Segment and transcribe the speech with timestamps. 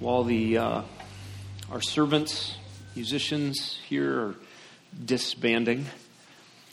[0.00, 0.82] while the uh,
[1.72, 2.56] our servants,
[2.94, 4.34] musicians here are
[5.04, 5.86] disbanding.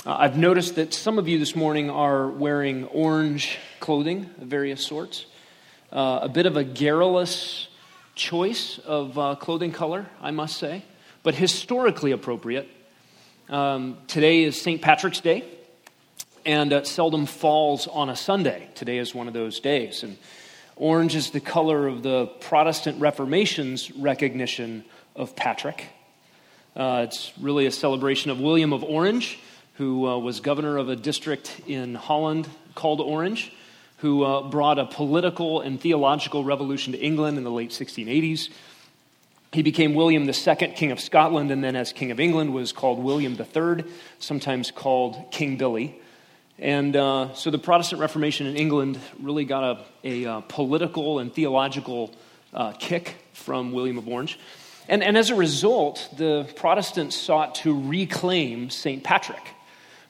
[0.05, 4.85] Uh, I've noticed that some of you this morning are wearing orange clothing of various
[4.85, 5.25] sorts.
[5.91, 7.67] Uh, a bit of a garrulous
[8.13, 10.85] choice of uh, clothing color, I must say,
[11.23, 12.69] but historically appropriate.
[13.49, 14.83] Um, today is St.
[14.83, 15.43] Patrick's Day,
[16.45, 18.69] and it seldom falls on a Sunday.
[18.75, 20.03] Today is one of those days.
[20.03, 20.15] And
[20.77, 24.83] Orange is the color of the Protestant Reformation's recognition
[25.15, 25.85] of Patrick.
[26.75, 29.39] Uh, it's really a celebration of William of Orange,
[29.75, 33.53] who uh, was governor of a district in Holland called Orange,
[33.99, 38.49] who uh, brought a political and theological revolution to England in the late 1680s.
[39.53, 42.99] He became William II, King of Scotland, and then, as King of England, was called
[42.99, 43.85] William III,
[44.19, 46.01] sometimes called King Billy.
[46.57, 51.33] And uh, so the Protestant Reformation in England really got a, a, uh, political and
[51.33, 52.13] theological
[52.53, 54.39] uh, kick from William of Orange.
[54.87, 59.03] And, and as a result, the Protestants sought to reclaim St.
[59.03, 59.43] Patrick.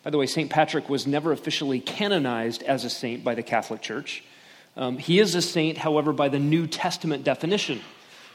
[0.03, 0.51] By the way, St.
[0.51, 4.23] Patrick was never officially canonized as a saint by the Catholic Church.
[4.77, 7.81] Um, he is a saint, however, by the New Testament definition,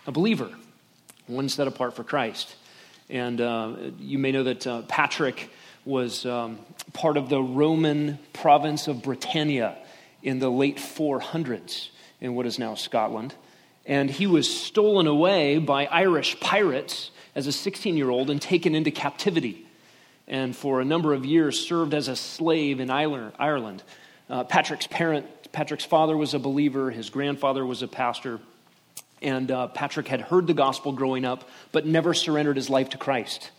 [0.07, 0.51] a believer,
[1.29, 2.57] one set apart for Christ.
[3.09, 5.51] And uh, you may know that uh, Patrick
[5.91, 6.61] was um,
[6.93, 9.77] part of the Roman province of Britannia
[10.23, 11.89] in the late 400s
[12.21, 13.35] in what is now Scotland.
[13.85, 18.75] And he was stolen away by Irish pirates as a 16 year old and taken
[18.75, 19.67] into captivity.
[20.29, 23.83] And for a number of years served as a slave in Ireland.
[24.29, 28.39] Uh, Patrick's parent, Patrick's father was a believer, his grandfather was a pastor.
[29.23, 32.99] And uh, Patrick had heard the gospel growing up, but never surrendered his life to
[32.99, 33.51] Christ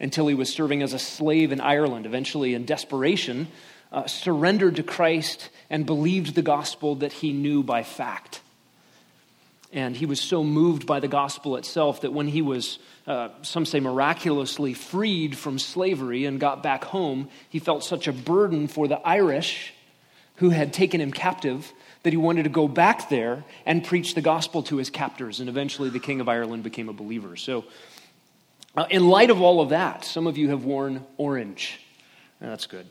[0.00, 2.06] until he was serving as a slave in Ireland.
[2.06, 3.48] Eventually, in desperation,
[3.90, 8.40] uh, surrendered to Christ and believed the gospel that he knew by fact.
[9.72, 13.66] And he was so moved by the gospel itself that when he was, uh, some
[13.66, 18.88] say, miraculously freed from slavery and got back home, he felt such a burden for
[18.88, 19.74] the Irish
[20.36, 21.70] who had taken him captive
[22.02, 25.40] that he wanted to go back there and preach the gospel to his captors.
[25.40, 27.36] And eventually, the King of Ireland became a believer.
[27.36, 27.64] So,
[28.76, 31.80] uh, in light of all of that, some of you have worn orange.
[32.40, 32.86] That's good.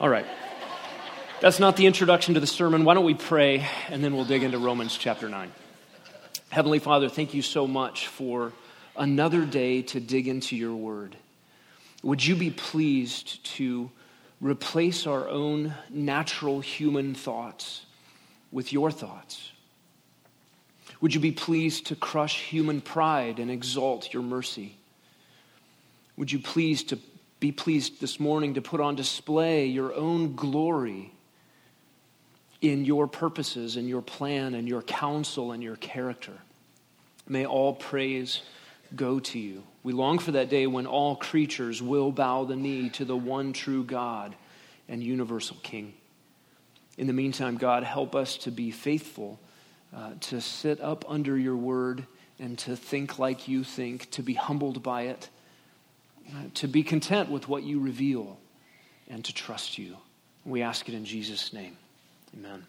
[0.00, 0.26] All right.
[1.40, 2.84] That's not the introduction to the sermon.
[2.84, 5.52] Why don't we pray and then we'll dig into Romans chapter 9.
[6.50, 8.52] Heavenly Father, thank you so much for
[8.96, 11.16] another day to dig into your word.
[12.02, 13.90] Would you be pleased to
[14.40, 17.84] replace our own natural human thoughts
[18.52, 19.52] with your thoughts?
[21.06, 24.74] Would you be pleased to crush human pride and exalt your mercy?
[26.16, 26.98] Would you please to
[27.38, 31.12] be pleased this morning to put on display your own glory
[32.60, 36.32] in your purposes and your plan and your counsel and your character?
[37.28, 38.42] May all praise
[38.96, 39.62] go to you.
[39.84, 43.52] We long for that day when all creatures will bow the knee to the one
[43.52, 44.34] true God
[44.88, 45.94] and universal King.
[46.98, 49.38] In the meantime, God, help us to be faithful
[49.94, 52.06] uh, to sit up under your word
[52.38, 55.28] and to think like you think, to be humbled by it,
[56.30, 58.38] uh, to be content with what you reveal,
[59.08, 59.96] and to trust you.
[60.44, 61.76] We ask it in Jesus' name.
[62.36, 62.66] Amen.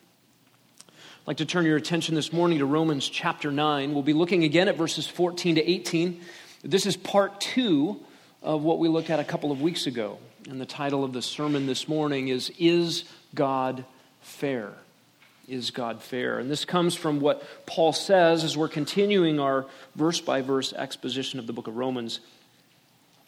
[0.88, 3.94] I'd like to turn your attention this morning to Romans chapter 9.
[3.94, 6.22] We'll be looking again at verses 14 to 18.
[6.64, 8.00] This is part two
[8.42, 10.20] of what we looked at a couple of weeks ago.
[10.50, 13.04] And the title of the sermon this morning is Is
[13.36, 13.84] God
[14.22, 14.74] Fair?
[15.48, 16.40] Is God fair?
[16.40, 19.66] And this comes from what Paul says as we're continuing our
[19.96, 22.20] verse by verse exposition of the book of Romans.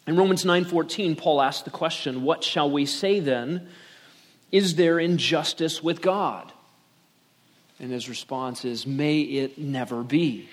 [0.05, 3.69] In Romans 9:14, Paul asks the question, "What shall we say then?
[4.51, 6.51] Is there injustice with God?"
[7.79, 10.49] And his response is, "May it never be."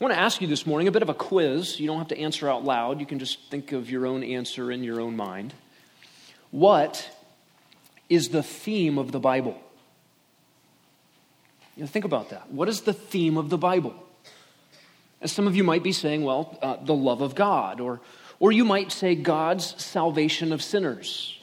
[0.00, 1.80] I want to ask you this morning a bit of a quiz.
[1.80, 3.00] You don't have to answer out loud.
[3.00, 5.54] You can just think of your own answer in your own mind.
[6.50, 7.08] What
[8.08, 9.58] is the theme of the Bible?
[11.76, 12.50] You know, think about that.
[12.50, 13.94] What is the theme of the Bible?
[15.20, 18.00] And some of you might be saying, well, uh, the love of God, or,
[18.38, 21.38] or you might say God's salvation of sinners,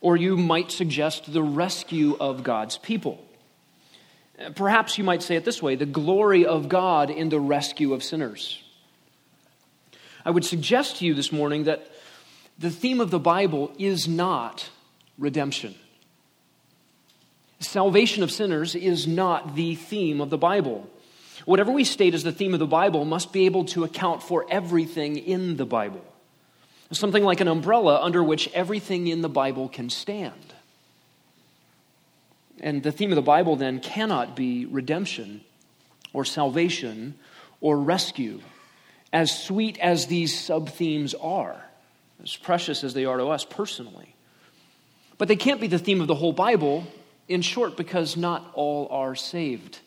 [0.00, 3.22] or you might suggest the rescue of God's people.
[4.38, 7.92] Uh, perhaps you might say it this way the glory of God in the rescue
[7.92, 8.62] of sinners.
[10.24, 11.88] I would suggest to you this morning that
[12.58, 14.70] the theme of the Bible is not
[15.18, 15.74] redemption.
[17.60, 20.88] Salvation of sinners is not the theme of the Bible.
[21.44, 24.44] Whatever we state as the theme of the Bible must be able to account for
[24.50, 26.04] everything in the Bible.
[26.92, 30.54] Something like an umbrella under which everything in the Bible can stand.
[32.60, 35.42] And the theme of the Bible then cannot be redemption
[36.12, 37.14] or salvation
[37.60, 38.40] or rescue,
[39.12, 41.64] as sweet as these sub themes are,
[42.22, 44.14] as precious as they are to us personally.
[45.18, 46.86] But they can't be the theme of the whole Bible,
[47.28, 49.80] in short, because not all are saved.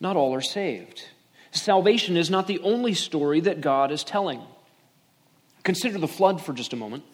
[0.00, 1.04] Not all are saved.
[1.52, 4.40] Salvation is not the only story that God is telling.
[5.62, 7.04] Consider the flood for just a moment.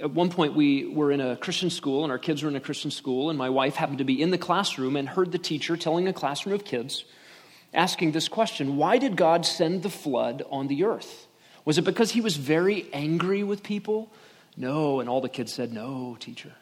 [0.00, 2.60] At one point, we were in a Christian school, and our kids were in a
[2.60, 5.76] Christian school, and my wife happened to be in the classroom and heard the teacher
[5.76, 7.04] telling a classroom of kids,
[7.74, 11.26] asking this question Why did God send the flood on the earth?
[11.66, 14.10] Was it because he was very angry with people?
[14.56, 15.00] No.
[15.00, 16.52] And all the kids said, No, teacher.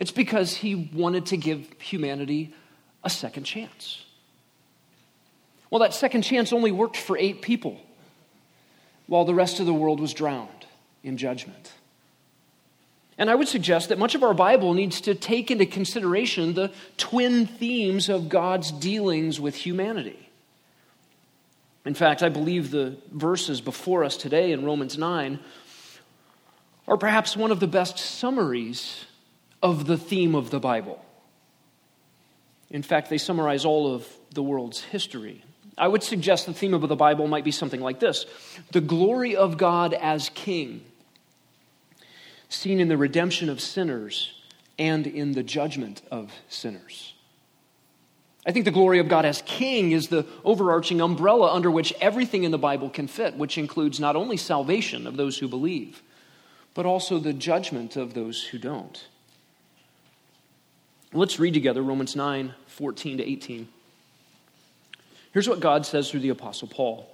[0.00, 2.54] It's because he wanted to give humanity
[3.04, 4.02] a second chance.
[5.68, 7.78] Well, that second chance only worked for eight people,
[9.06, 10.48] while the rest of the world was drowned
[11.04, 11.72] in judgment.
[13.18, 16.72] And I would suggest that much of our Bible needs to take into consideration the
[16.96, 20.30] twin themes of God's dealings with humanity.
[21.84, 25.38] In fact, I believe the verses before us today in Romans 9
[26.88, 29.04] are perhaps one of the best summaries
[29.62, 31.04] of the theme of the Bible.
[32.70, 35.44] In fact, they summarize all of the world's history.
[35.76, 38.26] I would suggest the theme of the Bible might be something like this
[38.72, 40.82] The glory of God as King
[42.48, 44.32] seen in the redemption of sinners
[44.78, 47.14] and in the judgment of sinners.
[48.46, 52.44] I think the glory of God as King is the overarching umbrella under which everything
[52.44, 56.02] in the Bible can fit, which includes not only salvation of those who believe,
[56.74, 59.06] but also the judgment of those who don't.
[61.12, 63.68] Let's read together Romans 9 14 to 18.
[65.32, 67.08] Here's what God says through the Apostle Paul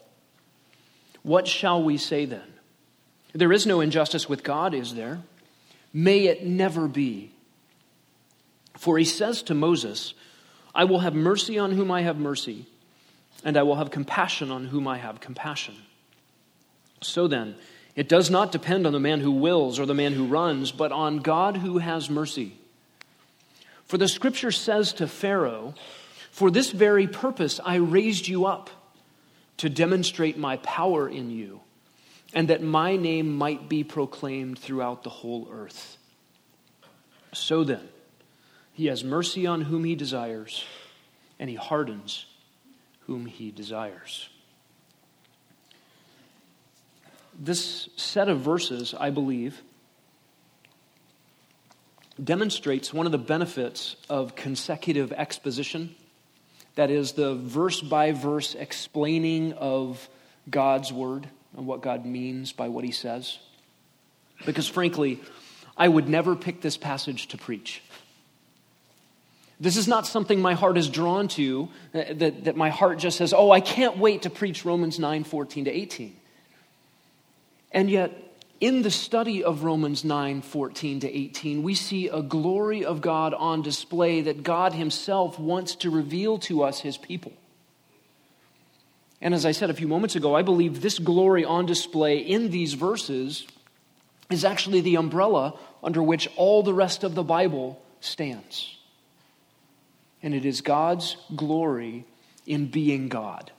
[1.22, 2.52] What shall we say then?
[3.32, 5.20] There is no injustice with God, is there?
[5.92, 7.32] May it never be.
[8.76, 10.14] For he says to Moses,
[10.74, 12.66] I will have mercy on whom I have mercy,
[13.44, 15.74] and I will have compassion on whom I have compassion.
[17.00, 17.56] So then,
[17.94, 20.92] it does not depend on the man who wills or the man who runs, but
[20.92, 22.58] on God who has mercy.
[23.86, 25.74] For the scripture says to Pharaoh,
[26.30, 28.70] For this very purpose I raised you up,
[29.58, 31.60] to demonstrate my power in you
[32.34, 35.96] and that my name might be proclaimed throughout the whole earth.
[37.32, 37.88] So then,
[38.72, 40.64] he has mercy on whom he desires,
[41.38, 42.26] and he hardens
[43.06, 44.28] whom he desires.
[47.38, 49.62] This set of verses, I believe,
[52.22, 55.94] demonstrates one of the benefits of consecutive exposition.
[56.76, 60.08] That is, the verse by verse explaining of
[60.48, 63.38] God's word and what God means by what he says.
[64.44, 65.20] Because frankly,
[65.76, 67.82] I would never pick this passage to preach.
[69.58, 73.16] This is not something my heart is drawn to, uh, that, that my heart just
[73.16, 76.16] says, oh, I can't wait to preach Romans 9 14 to 18.
[77.72, 78.12] And yet,
[78.60, 83.34] in the study of Romans 9 14 to 18, we see a glory of God
[83.34, 87.32] on display that God Himself wants to reveal to us, His people.
[89.20, 92.50] And as I said a few moments ago, I believe this glory on display in
[92.50, 93.46] these verses
[94.30, 98.76] is actually the umbrella under which all the rest of the Bible stands.
[100.22, 102.04] And it is God's glory
[102.46, 103.52] in being God.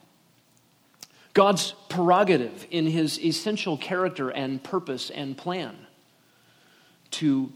[1.37, 5.77] God's prerogative in his essential character and purpose and plan
[7.11, 7.53] to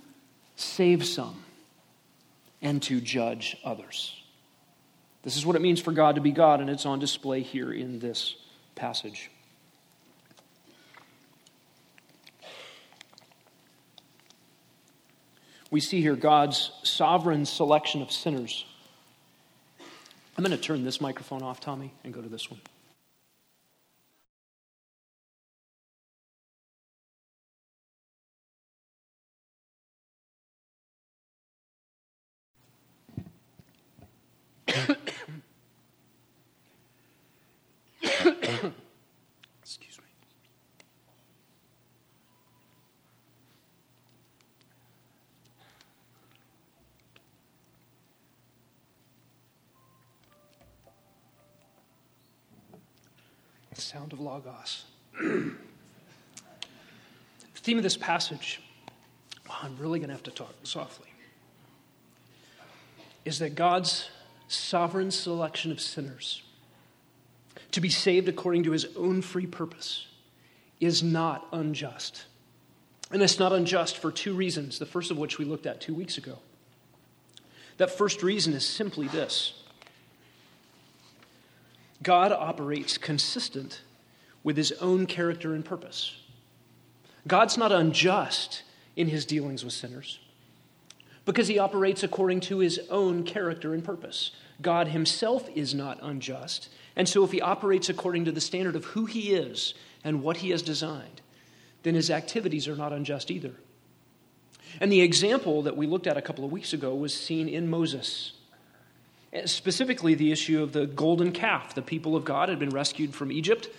[0.56, 1.42] save some
[2.62, 4.22] and to judge others.
[5.24, 7.74] This is what it means for God to be God, and it's on display here
[7.74, 8.36] in this
[8.76, 9.32] passage.
[15.72, 18.64] We see here God's sovereign selection of sinners.
[20.38, 22.62] I'm going to turn this microphone off, Tommy, and go to this one.
[54.12, 54.86] Sound of Logos.
[55.20, 55.56] the
[57.56, 58.62] theme of this passage,
[59.48, 61.10] well, I'm really going to have to talk softly,
[63.26, 64.10] is that God's
[64.48, 66.44] sovereign selection of sinners
[67.72, 70.08] to be saved according to his own free purpose
[70.80, 72.26] is not unjust.
[73.12, 75.94] And it's not unjust for two reasons, the first of which we looked at two
[75.94, 76.40] weeks ago.
[77.78, 79.54] That first reason is simply this
[82.02, 83.82] God operates consistent
[84.44, 86.18] with his own character and purpose.
[87.28, 88.64] God's not unjust
[88.96, 90.20] in his dealings with sinners
[91.26, 94.32] because he operates according to his own character and purpose.
[94.62, 98.86] God himself is not unjust, and so if he operates according to the standard of
[98.86, 101.22] who he is and what he has designed,
[101.84, 103.54] then his activities are not unjust either.
[104.80, 107.70] And the example that we looked at a couple of weeks ago was seen in
[107.70, 108.34] Moses.
[109.46, 111.74] Specifically, the issue of the golden calf.
[111.76, 113.70] The people of God had been rescued from Egypt,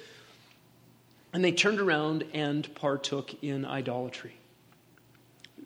[1.33, 4.37] and they turned around and partook in idolatry.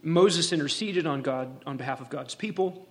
[0.03, 2.87] Moses interceded on God on behalf of God's people,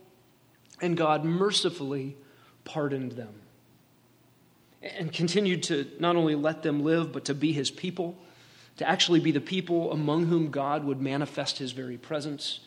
[0.82, 2.18] and God mercifully
[2.66, 3.34] pardoned them
[4.82, 8.18] and continued to not only let them live, but to be his people,
[8.78, 12.60] to actually be the people among whom God would manifest his very presence.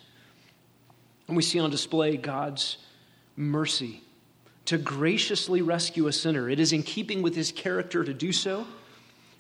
[1.26, 2.78] And we see on display God's
[3.36, 4.02] mercy
[4.64, 6.48] to graciously rescue a sinner.
[6.48, 8.66] It is in keeping with his character to do so.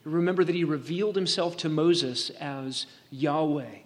[0.08, 3.78] Remember that he revealed himself to Moses as Yahweh,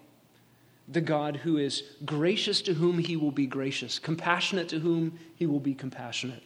[0.88, 5.46] the God who is gracious to whom he will be gracious, compassionate to whom he
[5.46, 6.42] will be compassionate.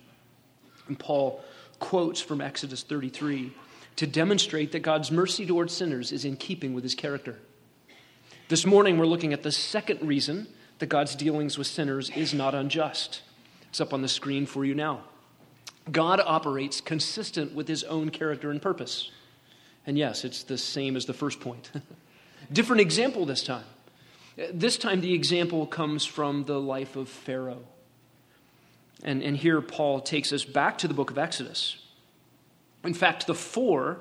[0.89, 1.43] And Paul
[1.79, 3.53] quotes from Exodus 33
[3.97, 7.39] to demonstrate that God's mercy towards sinners is in keeping with his character.
[8.49, 10.47] This morning, we're looking at the second reason
[10.79, 13.23] that God's dealings with sinners is not unjust.
[13.69, 15.01] It's up on the screen for you now.
[15.91, 19.11] God operates consistent with his own character and purpose.
[19.87, 21.71] And yes, it's the same as the first point.
[22.53, 23.65] Different example this time.
[24.53, 27.65] This time, the example comes from the life of Pharaoh.
[29.03, 31.79] And, and here, Paul takes us back to the book of Exodus.
[32.85, 34.01] In fact, the for,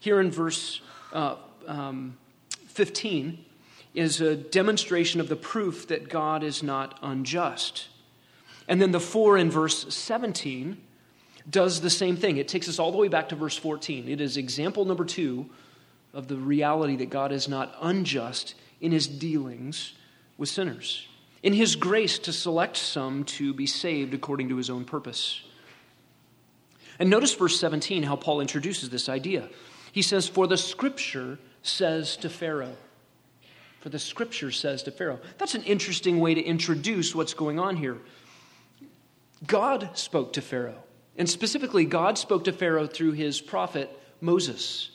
[0.00, 0.80] here in verse
[1.12, 2.16] uh, um,
[2.68, 3.44] 15,
[3.94, 7.88] is a demonstration of the proof that God is not unjust.
[8.68, 10.78] And then the for in verse 17
[11.48, 12.36] does the same thing.
[12.36, 14.08] It takes us all the way back to verse 14.
[14.08, 15.50] It is example number two
[16.12, 19.94] of the reality that God is not unjust in his dealings
[20.38, 21.06] with sinners,
[21.42, 25.42] in his grace to select some to be saved according to his own purpose.
[26.98, 29.48] And notice verse 17 how Paul introduces this idea.
[29.92, 32.76] He says, For the scripture says to Pharaoh.
[33.80, 35.20] For the scripture says to Pharaoh.
[35.38, 37.98] That's an interesting way to introduce what's going on here.
[39.46, 40.82] God spoke to Pharaoh.
[41.16, 43.90] And specifically, God spoke to Pharaoh through his prophet
[44.20, 44.90] Moses.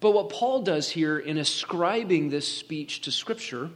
[0.00, 3.70] But what Paul does here in ascribing this speech to Scripture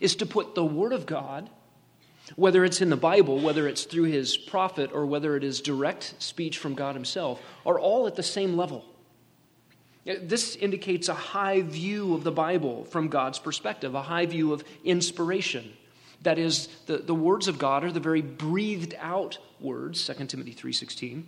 [0.00, 1.48] is to put the Word of God,
[2.34, 6.14] whether it's in the Bible, whether it's through his prophet, or whether it is direct
[6.18, 8.84] speech from God himself, are all at the same level.
[10.04, 14.64] This indicates a high view of the Bible from God's perspective, a high view of
[14.82, 15.72] inspiration.
[16.22, 20.54] That is, the, the words of God are the very breathed out words, 2 Timothy
[20.54, 21.22] 3.16.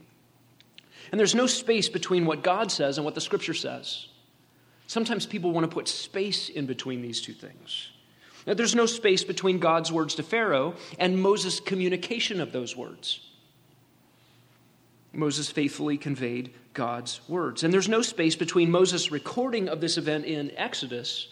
[1.11, 4.09] And there's no space between what God says and what the Scripture says.
[4.87, 7.91] Sometimes people want to put space in between these two things.
[8.47, 13.21] Now, there's no space between God's words to Pharaoh and Moses' communication of those words.
[15.13, 17.63] Moses faithfully conveyed God's words.
[17.63, 21.29] And there's no space between Moses' recording of this event in Exodus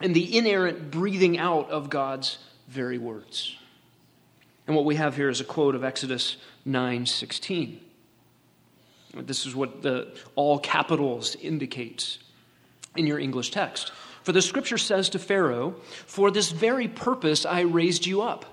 [0.00, 3.56] and the inerrant breathing out of God's very words.
[4.68, 7.80] And what we have here is a quote of Exodus 9:16.
[9.14, 12.18] This is what the all capitals indicates
[12.94, 13.90] in your English text.
[14.22, 18.44] For the scripture says to Pharaoh, For this very purpose I raised you up,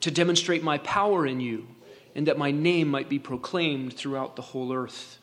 [0.00, 1.68] to demonstrate my power in you,
[2.16, 5.18] and that my name might be proclaimed throughout the whole earth.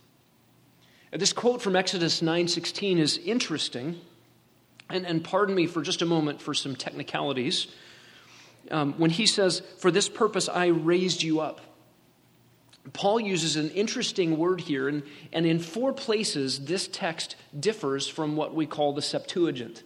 [1.12, 4.00] This quote from Exodus 9:16 is interesting.
[4.90, 7.68] And, and pardon me for just a moment for some technicalities.
[8.74, 11.62] Um, when he says, For this purpose I raised you up.
[12.92, 18.36] Paul uses an interesting word here, and, and in four places, this text differs from
[18.36, 19.84] what we call the Septuagint.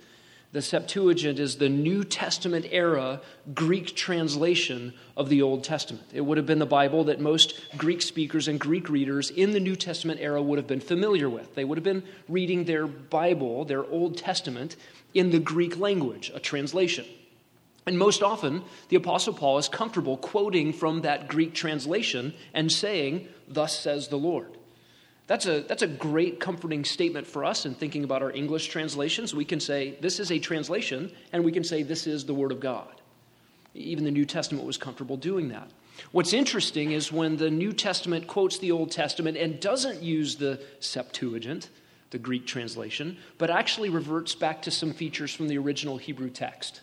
[0.53, 3.21] The Septuagint is the New Testament era
[3.53, 6.05] Greek translation of the Old Testament.
[6.13, 9.59] It would have been the Bible that most Greek speakers and Greek readers in the
[9.59, 11.53] New Testament era would have been familiar with.
[11.53, 14.77] They would have been reading their Bible, their Old Testament,
[15.13, 17.05] in the Greek language, a translation.
[17.87, 23.29] And most often, the Apostle Paul is comfortable quoting from that Greek translation and saying,
[23.47, 24.57] Thus says the Lord.
[25.27, 29.33] That's a, that's a great comforting statement for us in thinking about our English translations.
[29.33, 32.51] We can say, This is a translation, and we can say, This is the Word
[32.51, 33.01] of God.
[33.73, 35.71] Even the New Testament was comfortable doing that.
[36.11, 40.61] What's interesting is when the New Testament quotes the Old Testament and doesn't use the
[40.81, 41.69] Septuagint,
[42.09, 46.81] the Greek translation, but actually reverts back to some features from the original Hebrew text.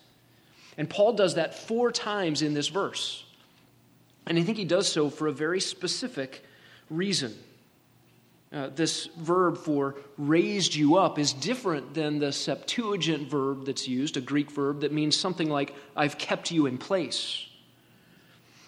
[0.76, 3.24] And Paul does that four times in this verse.
[4.26, 6.44] And I think he does so for a very specific
[6.90, 7.34] reason.
[8.52, 14.16] Uh, this verb for raised you up is different than the Septuagint verb that's used,
[14.16, 17.46] a Greek verb that means something like, I've kept you in place.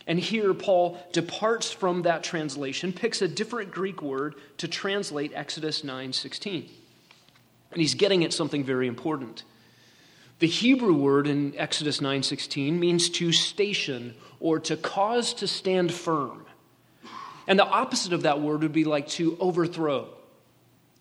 [0.09, 5.83] And here, Paul departs from that translation, picks a different Greek word to translate Exodus
[5.83, 6.69] 9:16.
[7.73, 9.43] And he's getting at something very important.
[10.39, 16.45] The Hebrew word in Exodus 9:16 means to station or to cause to stand firm.
[17.47, 20.09] And the opposite of that word would be like to overthrow,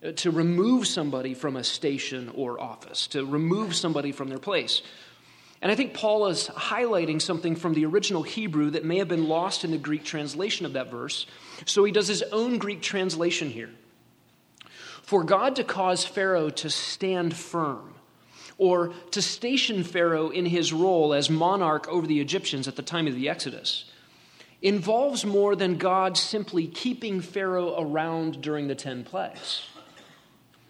[0.02, 4.80] uh, to remove somebody from a station or office, to remove somebody from their place.
[5.60, 9.26] And I think Paul is highlighting something from the original Hebrew that may have been
[9.26, 11.26] lost in the Greek translation of that verse.
[11.66, 13.70] So he does his own Greek translation here.
[15.02, 17.95] For God to cause Pharaoh to stand firm,
[18.58, 23.06] or to station Pharaoh in his role as monarch over the Egyptians at the time
[23.06, 23.84] of the Exodus,
[24.62, 29.62] involves more than God simply keeping Pharaoh around during the 10 plagues.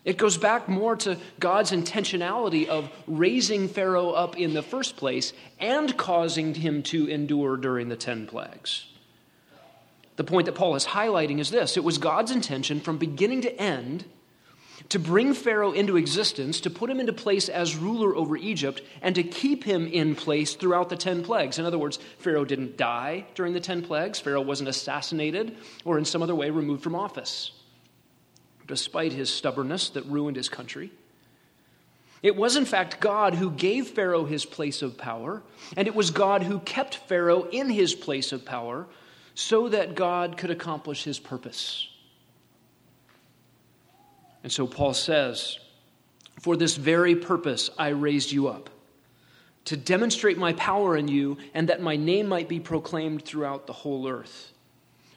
[0.05, 5.33] It goes back more to God's intentionality of raising Pharaoh up in the first place
[5.59, 8.87] and causing him to endure during the 10 plagues.
[10.14, 13.61] The point that Paul is highlighting is this it was God's intention from beginning to
[13.61, 14.05] end
[14.90, 19.14] to bring Pharaoh into existence, to put him into place as ruler over Egypt, and
[19.14, 21.59] to keep him in place throughout the 10 plagues.
[21.59, 26.05] In other words, Pharaoh didn't die during the 10 plagues, Pharaoh wasn't assassinated or in
[26.05, 27.50] some other way removed from office,
[28.66, 30.93] despite his stubbornness that ruined his country.
[32.23, 35.43] It was, in fact, God who gave Pharaoh his place of power,
[35.76, 38.87] and it was God who kept Pharaoh in his place of power
[39.35, 41.88] so that God could accomplish his purpose.
[44.47, 45.59] And so Paul says,
[46.38, 48.71] For this very purpose I raised you up,
[49.65, 53.73] to demonstrate my power in you, and that my name might be proclaimed throughout the
[53.73, 54.53] whole earth.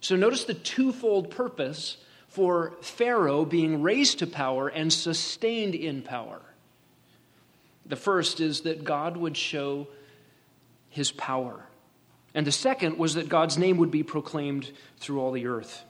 [0.02, 6.42] So notice the twofold purpose for Pharaoh being raised to power and sustained in power.
[7.86, 9.90] The first is that God would show
[10.90, 11.68] his power.
[12.34, 15.84] And the second was that God's name would be proclaimed through all the earth.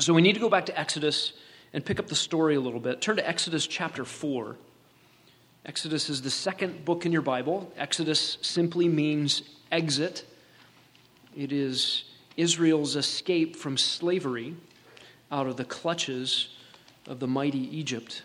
[0.00, 1.32] So we need to go back to Exodus
[1.72, 3.00] and pick up the story a little bit.
[3.00, 4.56] Turn to Exodus chapter 4.
[5.66, 7.72] Exodus is the second book in your Bible.
[7.76, 10.24] Exodus simply means exit,
[11.36, 12.04] it is
[12.36, 14.56] Israel's escape from slavery
[15.30, 16.56] out of the clutches
[17.06, 18.22] of the mighty Egypt.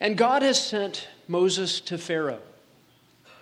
[0.00, 2.42] And God has sent Moses to Pharaoh.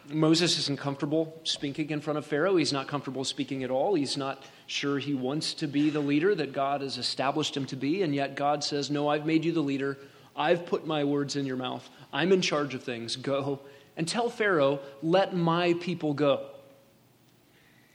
[0.09, 2.57] Moses isn't comfortable speaking in front of Pharaoh.
[2.57, 3.95] He's not comfortable speaking at all.
[3.95, 7.77] He's not sure he wants to be the leader that God has established him to
[7.77, 8.03] be.
[8.03, 9.99] And yet God says, No, I've made you the leader.
[10.35, 11.89] I've put my words in your mouth.
[12.13, 13.17] I'm in charge of things.
[13.17, 13.61] Go
[13.97, 16.47] and tell Pharaoh, Let my people go.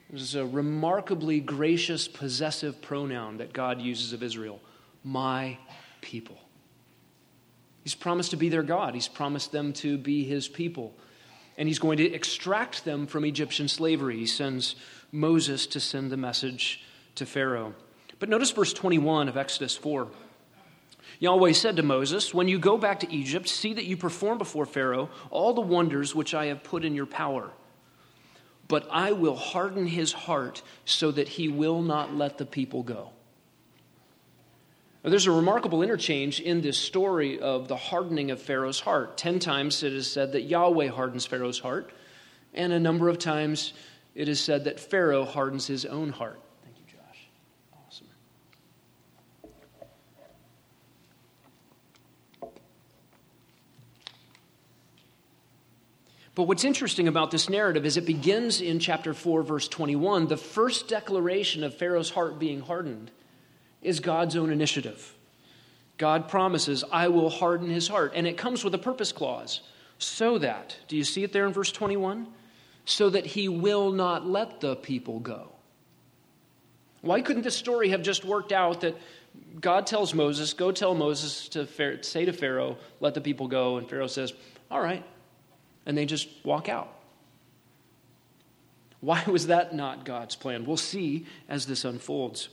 [0.10, 4.62] This is a remarkably gracious, possessive pronoun that God uses of Israel
[5.04, 5.58] my
[6.02, 6.38] people.
[7.84, 10.94] He's promised to be their God, He's promised them to be His people
[11.58, 14.18] and he's going to extract them from Egyptian slavery.
[14.18, 14.76] He sends
[15.18, 16.84] Moses to send the message
[17.16, 17.74] to Pharaoh.
[18.20, 20.08] But notice verse 21 of Exodus 4.
[21.20, 24.66] Yahweh said to Moses, When you go back to Egypt, see that you perform before
[24.66, 27.50] Pharaoh all the wonders which I have put in your power.
[28.68, 33.12] But I will harden his heart so that he will not let the people go.
[35.04, 39.18] There's a remarkable interchange in this story of the hardening of Pharaoh's heart.
[39.18, 41.92] Ten times it is said that Yahweh hardens Pharaoh's heart,
[42.54, 43.74] and a number of times
[44.18, 46.42] it is said that Pharaoh hardens his own heart.
[46.64, 47.30] Thank you, Josh.
[47.72, 48.08] Awesome.
[56.34, 60.26] But what's interesting about this narrative is it begins in chapter 4, verse 21.
[60.26, 63.12] The first declaration of Pharaoh's heart being hardened
[63.84, 65.14] is God's own initiative.
[66.00, 68.14] God promises, I will harden his heart.
[68.16, 69.62] And it comes with a purpose clause.
[70.00, 72.28] So that, do you see it there in verse 21?
[72.88, 75.52] So that he will not let the people go.
[77.02, 78.98] Why couldn't this story have just worked out that
[79.60, 81.68] God tells Moses, go tell Moses to
[82.04, 84.34] say to Pharaoh, let the people go, and Pharaoh says,
[84.72, 85.04] all right.
[85.86, 86.94] And they just walk out.
[89.02, 90.66] Why was that not God's plan?
[90.66, 92.50] We'll see as this unfolds.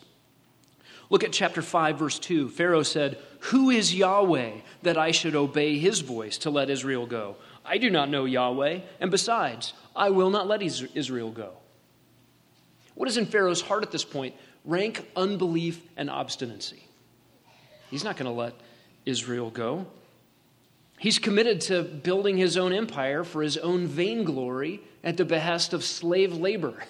[1.11, 2.49] Look at chapter 5, verse 2.
[2.49, 7.37] Pharaoh said, Who is Yahweh that I should obey his voice to let Israel go?
[7.65, 11.53] I do not know Yahweh, and besides, I will not let Israel go.
[12.95, 14.35] What is in Pharaoh's heart at this point?
[14.65, 16.85] Rank unbelief and obstinacy.
[17.91, 18.55] He's not going to let
[19.05, 19.87] Israel go.
[20.99, 25.85] He's committed to building his own empire for his own vainglory at the behest of
[25.85, 26.83] slave labor.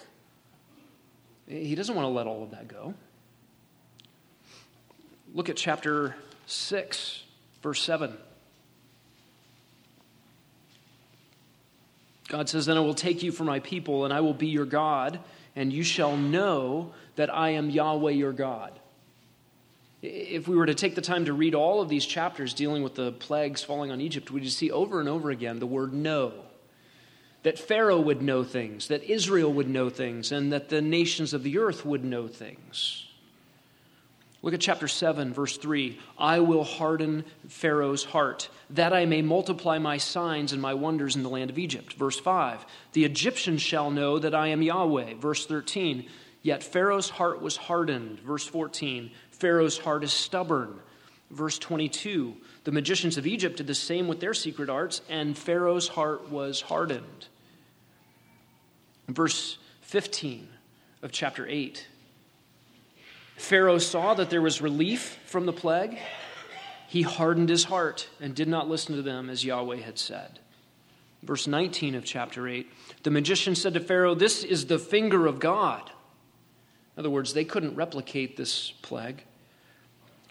[1.49, 2.95] He doesn't want to let all of that go.
[5.35, 6.15] Look at chapter
[6.47, 7.23] 6,
[7.63, 8.17] verse 7.
[12.29, 14.65] God says, Then I will take you for my people, and I will be your
[14.65, 15.21] God,
[15.55, 18.73] and you shall know that I am Yahweh your God.
[20.03, 22.95] If we were to take the time to read all of these chapters dealing with
[22.95, 26.33] the plagues falling on Egypt, we'd see over and over again the word know.
[27.43, 31.43] That Pharaoh would know things, that Israel would know things, and that the nations of
[31.43, 33.07] the earth would know things.
[34.45, 35.99] Look at chapter 7, verse 3.
[36.19, 41.23] I will harden Pharaoh's heart, that I may multiply my signs and my wonders in
[41.23, 41.95] the land of Egypt.
[41.95, 42.67] Verse 5.
[42.93, 45.15] The Egyptians shall know that I am Yahweh.
[45.15, 46.11] Verse 13.
[46.43, 48.21] Yet Pharaoh's heart was hardened.
[48.21, 49.13] Verse 14.
[49.31, 50.79] Pharaoh's heart is stubborn.
[51.31, 52.35] Verse 22.
[52.65, 56.61] The magicians of Egypt did the same with their secret arts, and Pharaoh's heart was
[56.61, 57.29] hardened.
[59.09, 60.47] Verse 15
[61.01, 61.87] of chapter 8.
[63.37, 65.99] Pharaoh saw that there was relief from the plague.
[66.89, 70.39] He hardened his heart and did not listen to them as Yahweh had said.
[71.23, 72.71] Verse 19 of chapter 8
[73.03, 75.91] The magician said to Pharaoh, This is the finger of God.
[76.97, 79.25] In other words, they couldn't replicate this plague.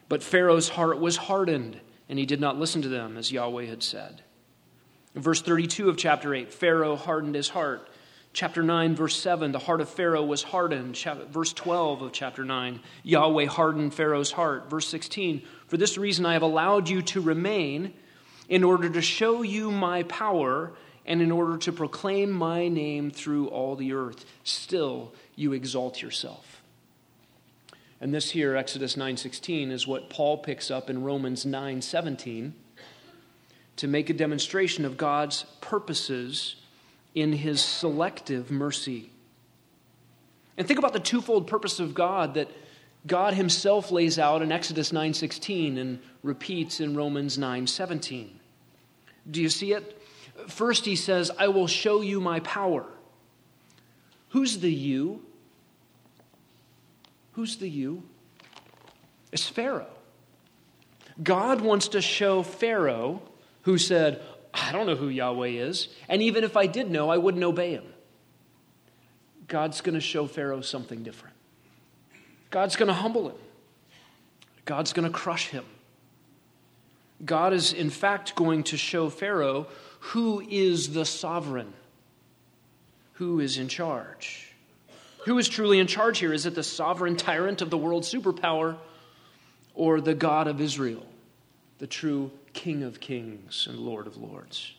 [0.07, 3.83] But Pharaoh's heart was hardened, and he did not listen to them as Yahweh had
[3.83, 4.21] said.
[5.15, 7.87] Verse 32 of chapter 8 Pharaoh hardened his heart
[8.33, 10.97] Chapter 9, verse 7, the heart of Pharaoh was hardened.
[11.29, 14.71] Verse 12 of chapter 9, Yahweh hardened Pharaoh's heart.
[14.71, 17.93] Verse 16, for this reason I have allowed you to remain
[18.49, 20.73] in order to show you my power
[21.05, 24.25] and in order to proclaim my name through all the earth.
[24.43, 26.63] Still, you exalt yourself.
[28.01, 32.53] And this here, Exodus 9:16, is what Paul picks up in Romans 9:17
[33.75, 36.55] to make a demonstration of God's purposes
[37.15, 39.11] in his selective mercy.
[40.57, 42.49] And think about the twofold purpose of God that
[43.05, 48.39] God himself lays out in Exodus 9:16 and repeats in Romans 9:17.
[49.29, 49.99] Do you see it?
[50.47, 52.85] First he says, "I will show you my power."
[54.29, 55.23] Who's the you?
[57.33, 58.03] Who's the you?
[59.31, 59.87] It's Pharaoh.
[61.21, 63.21] God wants to show Pharaoh,
[63.63, 64.21] who said,
[64.53, 65.87] I don't know who Yahweh is.
[66.07, 67.85] And even if I did know, I wouldn't obey him.
[69.47, 71.35] God's going to show Pharaoh something different.
[72.49, 73.37] God's going to humble him.
[74.65, 75.65] God's going to crush him.
[77.25, 79.67] God is, in fact, going to show Pharaoh
[79.99, 81.73] who is the sovereign,
[83.13, 84.53] who is in charge.
[85.25, 86.33] Who is truly in charge here?
[86.33, 88.75] Is it the sovereign tyrant of the world superpower
[89.73, 91.05] or the God of Israel,
[91.79, 94.73] the true King of kings and Lord of lords.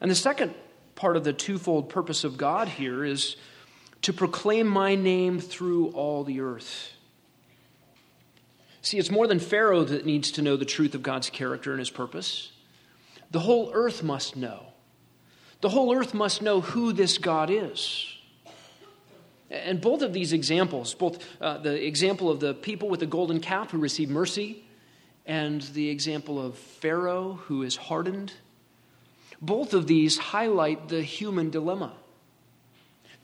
[0.00, 0.54] And the second
[0.94, 3.36] part of the twofold purpose of God here is
[4.02, 6.92] to proclaim my name through all the earth.
[8.82, 11.78] See, it's more than Pharaoh that needs to know the truth of God's character and
[11.78, 12.52] his purpose.
[13.30, 14.66] The whole earth must know.
[15.62, 18.14] The whole earth must know who this God is.
[19.50, 23.40] And both of these examples, both uh, the example of the people with the golden
[23.40, 24.63] calf who receive mercy
[25.26, 28.32] and the example of Pharaoh, who is hardened.
[29.40, 31.94] Both of these highlight the human dilemma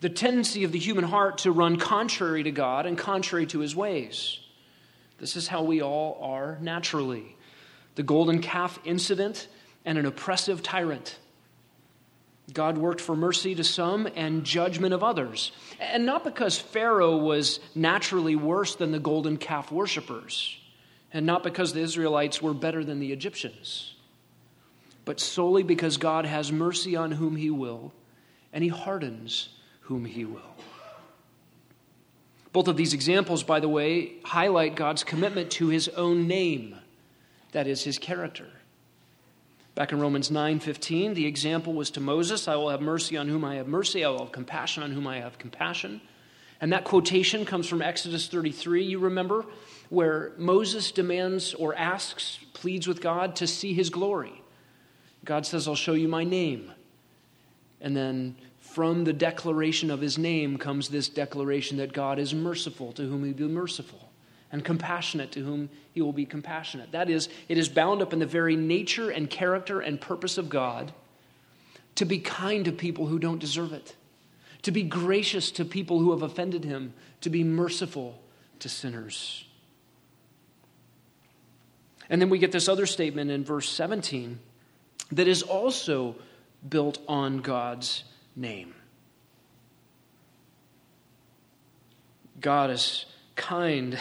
[0.01, 3.75] the tendency of the human heart to run contrary to God and contrary to his
[3.75, 4.39] ways.
[5.19, 7.37] This is how we all are naturally.
[7.95, 9.47] The golden calf incident
[9.85, 11.17] and an oppressive tyrant.
[12.51, 15.51] God worked for mercy to some and judgment of others.
[15.79, 20.57] And not because Pharaoh was naturally worse than the golden calf worshippers
[21.13, 23.95] and not because the Israelites were better than the Egyptians,
[25.05, 27.93] but solely because God has mercy on whom He will,
[28.53, 29.49] and He hardens
[29.81, 30.41] whom He will.
[32.53, 36.75] Both of these examples, by the way, highlight God's commitment to His own name,
[37.51, 38.47] that is, His character.
[39.73, 43.45] Back in Romans 9:15, the example was to Moses, I will have mercy on whom
[43.45, 46.01] I have mercy, I will have compassion on whom I have compassion.
[46.61, 49.45] And that quotation comes from Exodus 33, you remember,
[49.89, 54.41] where Moses demands or asks, pleads with God to see his glory.
[55.25, 56.71] God says, I'll show you my name.
[57.81, 62.93] And then from the declaration of his name comes this declaration that God is merciful
[62.93, 64.09] to whom he will be merciful,
[64.51, 66.91] and compassionate to whom he will be compassionate.
[66.91, 70.47] That is, it is bound up in the very nature and character and purpose of
[70.47, 70.93] God
[71.95, 73.95] to be kind to people who don't deserve it
[74.63, 78.21] to be gracious to people who have offended him, to be merciful
[78.59, 79.45] to sinners.
[82.09, 84.39] And then we get this other statement in verse 17
[85.13, 86.15] that is also
[86.67, 88.03] built on God's
[88.35, 88.73] name.
[92.39, 93.99] God is kind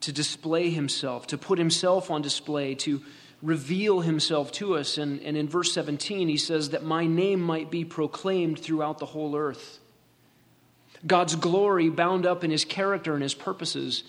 [0.00, 3.02] to display himself, to put himself on display, to
[3.42, 4.98] reveal himself to us.
[4.98, 9.06] And, and in verse 17, he says that my name might be proclaimed throughout the
[9.06, 9.80] whole earth.
[11.06, 14.04] God's glory, bound up in his character and his purposes,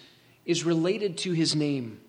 [0.46, 2.00] is related to his name.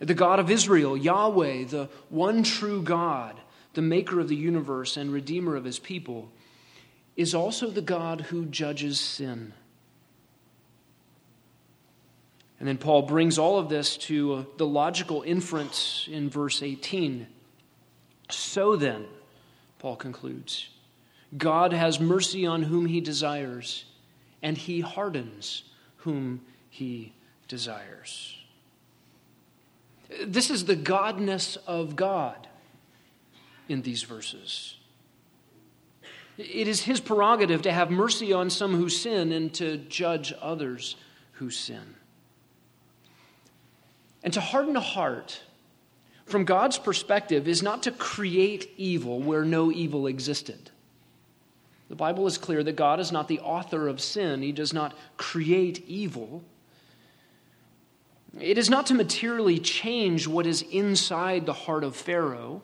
[0.00, 3.40] The God of Israel, Yahweh, the one true God,
[3.74, 6.30] the maker of the universe and redeemer of his people,
[7.16, 9.52] is also the God who judges sin.
[12.58, 17.26] And then Paul brings all of this to uh, the logical inference in verse 18.
[18.30, 19.06] So then,
[19.78, 20.68] Paul concludes,
[21.36, 23.84] God has mercy on whom he desires,
[24.42, 25.64] and he hardens
[25.98, 27.12] whom he
[27.46, 28.36] desires.
[30.24, 32.48] This is the godness of God
[33.68, 34.76] in these verses.
[36.38, 40.96] It is his prerogative to have mercy on some who sin and to judge others
[41.32, 41.97] who sin.
[44.22, 45.40] And to harden a heart,
[46.26, 50.70] from God's perspective, is not to create evil where no evil existed.
[51.88, 54.94] The Bible is clear that God is not the author of sin, He does not
[55.16, 56.42] create evil.
[58.38, 62.62] It is not to materially change what is inside the heart of Pharaoh,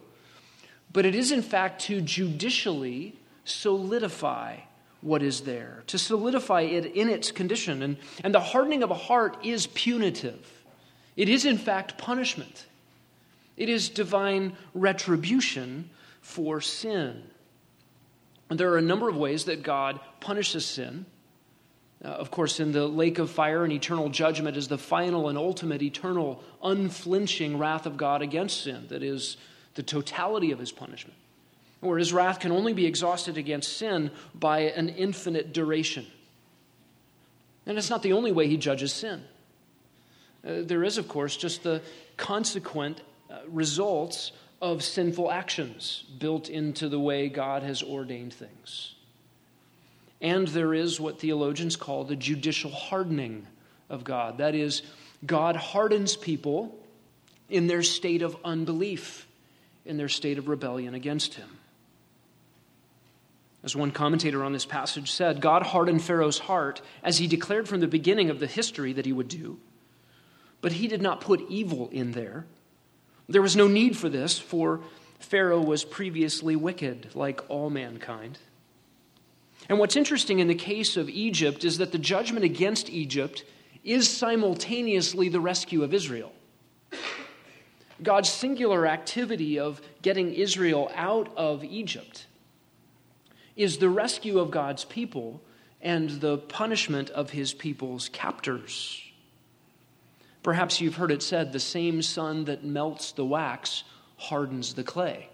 [0.92, 4.58] but it is, in fact, to judicially solidify
[5.00, 7.82] what is there, to solidify it in its condition.
[7.82, 10.63] And, and the hardening of a heart is punitive.
[11.16, 12.66] It is, in fact, punishment.
[13.56, 17.22] It is divine retribution for sin.
[18.50, 21.06] And there are a number of ways that God punishes sin.
[22.04, 25.38] Uh, of course, in the lake of fire and eternal judgment is the final and
[25.38, 29.36] ultimate eternal, unflinching wrath of God against sin, that is
[29.74, 31.18] the totality of his punishment.
[31.80, 36.06] Where his wrath can only be exhausted against sin by an infinite duration.
[37.66, 39.22] And it's not the only way he judges sin.
[40.44, 41.80] Uh, there is, of course, just the
[42.16, 48.94] consequent uh, results of sinful actions built into the way God has ordained things.
[50.20, 53.46] And there is what theologians call the judicial hardening
[53.90, 54.38] of God.
[54.38, 54.82] That is,
[55.26, 56.78] God hardens people
[57.48, 59.26] in their state of unbelief,
[59.84, 61.58] in their state of rebellion against Him.
[63.62, 67.80] As one commentator on this passage said, God hardened Pharaoh's heart as he declared from
[67.80, 69.58] the beginning of the history that he would do
[70.64, 72.46] but he did not put evil in there.
[73.28, 74.80] There was no need for this, for
[75.18, 78.38] Pharaoh was previously wicked, like all mankind.
[79.68, 83.44] And what's interesting in the case of Egypt is that the judgment against Egypt
[83.84, 86.32] is simultaneously the rescue of Israel.
[88.02, 92.26] God's singular activity of getting Israel out of Egypt
[93.54, 95.42] is the rescue of God's people
[95.82, 99.03] and the punishment of his people's captors.
[100.44, 103.82] Perhaps you've heard it said the same sun that melts the wax
[104.18, 105.30] hardens the clay.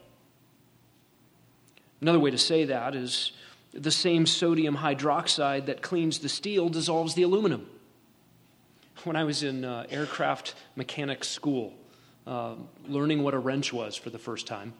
[2.01, 3.33] Another way to say that is
[3.73, 7.66] the same sodium hydroxide that cleans the steel dissolves the aluminum.
[9.03, 11.75] When I was in uh, aircraft mechanics school,
[12.25, 12.55] uh,
[12.87, 14.73] learning what a wrench was for the first time,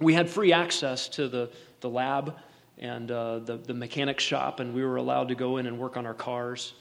[0.00, 2.36] we had free access to the, the lab
[2.78, 5.98] and uh, the, the mechanic shop, and we were allowed to go in and work
[5.98, 6.72] on our cars.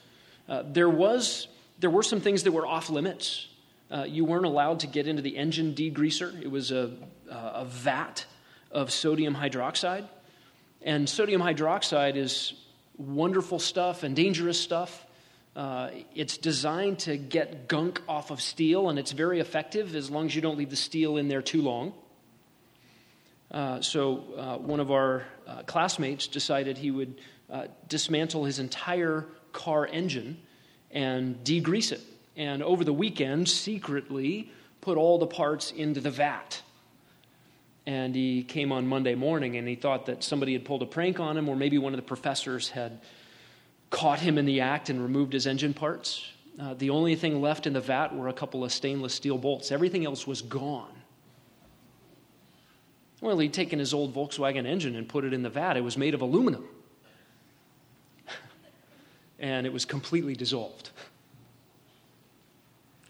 [0.48, 3.48] Uh, there was there were some things that were off limits.
[3.92, 6.92] Uh, you weren't allowed to get into the engine degreaser, it was a,
[7.30, 8.26] a vat
[8.72, 10.08] of sodium hydroxide.
[10.82, 12.54] And sodium hydroxide is
[12.98, 15.06] wonderful stuff and dangerous stuff.
[15.56, 20.26] Uh, it's designed to get gunk off of steel, and it's very effective as long
[20.26, 21.94] as you don't leave the steel in there too long.
[23.52, 29.26] Uh, so, uh, one of our uh, classmates decided he would uh, dismantle his entire
[29.54, 30.38] car engine
[30.96, 32.02] and degrease it.
[32.36, 34.50] And over the weekend, secretly
[34.82, 36.62] put all the parts into the vat.
[37.86, 41.20] And he came on Monday morning and he thought that somebody had pulled a prank
[41.20, 43.00] on him, or maybe one of the professors had
[43.92, 46.26] caught him in the act and removed his engine parts.
[46.60, 49.72] Uh, the only thing left in the vat were a couple of stainless steel bolts,
[49.72, 50.92] everything else was gone.
[53.22, 55.78] Well, he'd taken his old Volkswagen engine and put it in the vat.
[55.78, 56.68] It was made of aluminum
[59.40, 60.92] and it was completely dissolved.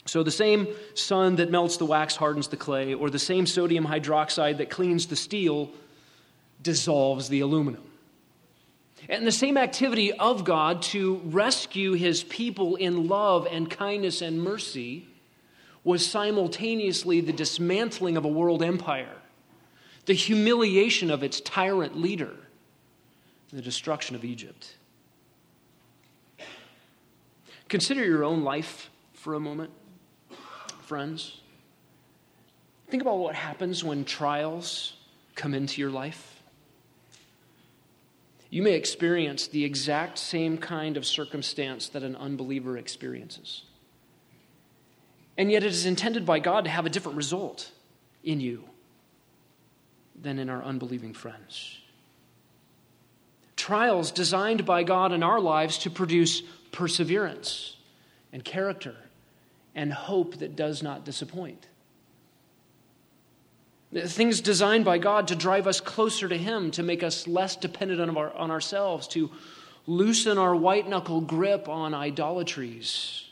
[0.08, 3.86] So, the same sun that melts the wax hardens the clay, or the same sodium
[3.86, 5.72] hydroxide that cleans the steel
[6.62, 7.84] dissolves the aluminum.
[9.10, 14.42] And the same activity of God to rescue his people in love and kindness and
[14.42, 15.08] mercy
[15.84, 19.16] was simultaneously the dismantling of a world empire,
[20.06, 22.34] the humiliation of its tyrant leader,
[23.54, 24.76] the destruction of Egypt.
[27.70, 29.72] Consider your own life for a moment,
[30.82, 31.42] friends.
[32.90, 34.96] Think about what happens when trials
[35.34, 36.44] come into your life.
[38.52, 43.64] You may experience the exact same kind of circumstance that an unbeliever experiences.
[45.38, 47.72] And yet, it is intended by God to have a different result
[48.24, 48.64] in you
[50.16, 51.80] than in our unbelieving friends.
[53.58, 56.44] Trials designed by God in our lives to produce
[56.76, 57.78] perseverance
[58.32, 58.96] and character
[59.74, 61.68] and hope that does not disappoint.
[63.94, 68.02] Things designed by God to drive us closer to Him, to make us less dependent
[68.02, 69.32] on, our, on ourselves, to
[69.88, 73.24] loosen our white knuckle grip on idolatries,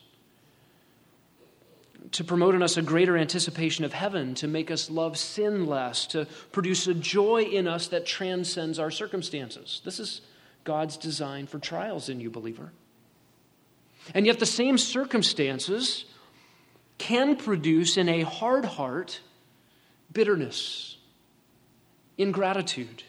[2.11, 6.07] to promote in us a greater anticipation of heaven, to make us love sin less,
[6.07, 9.81] to produce a joy in us that transcends our circumstances.
[9.83, 10.21] This is
[10.63, 12.71] God's design for trials in you, believer.
[14.13, 16.05] And yet, the same circumstances
[16.97, 19.19] can produce in a hard heart
[20.11, 20.97] bitterness,
[22.17, 23.03] ingratitude,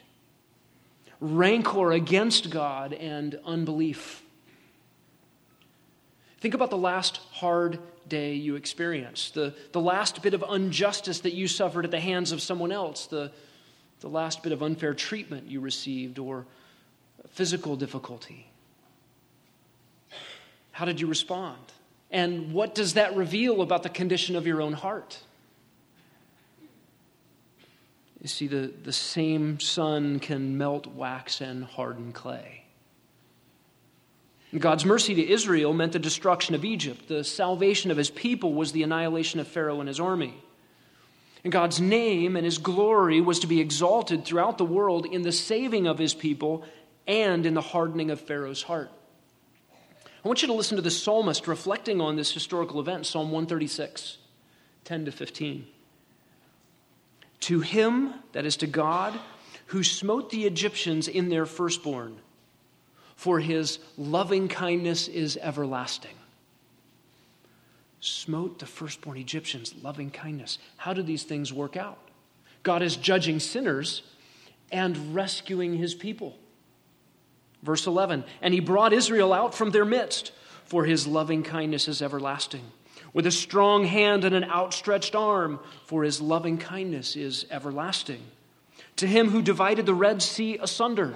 [1.21, 4.23] rancor against God, and unbelief.
[6.41, 7.79] Think about the last hard
[8.09, 12.33] day you experienced, the, the last bit of injustice that you suffered at the hands
[12.33, 13.33] of someone else, the,
[14.01, 16.47] the last bit of unfair treatment you received, or
[17.31, 18.47] physical difficulty.
[20.75, 21.61] How did you respond?
[22.11, 25.21] And what does that reveal about the condition of your own heart?
[28.21, 32.65] You see, the, the same sun can melt wax and harden clay.
[34.59, 37.07] God's mercy to Israel meant the destruction of Egypt.
[37.07, 40.35] The salvation of his people was the annihilation of Pharaoh and his army.
[41.45, 45.31] And God's name and his glory was to be exalted throughout the world in the
[45.31, 46.65] saving of his people
[47.07, 48.91] and in the hardening of Pharaoh's heart.
[50.25, 54.17] I want you to listen to the psalmist reflecting on this historical event, Psalm 136,
[54.85, 55.67] 10 to 15.
[57.41, 59.21] To him, that is to God,
[59.67, 62.17] who smote the Egyptians in their firstborn,
[63.17, 66.17] for his loving kindness is everlasting.
[68.01, 70.59] Smote the firstborn Egyptians, loving kindness.
[70.79, 71.99] How do these things work out?
[72.63, 74.03] God is judging sinners
[74.73, 76.35] and rescuing his people.
[77.65, 80.31] Verse 11, and he brought Israel out from their midst,
[80.67, 82.63] for his loving kindness is everlasting
[83.15, 88.21] with a strong hand and an outstretched arm, for his loving kindness is everlasting.
[88.97, 91.15] To him who divided the Red Sea asunder,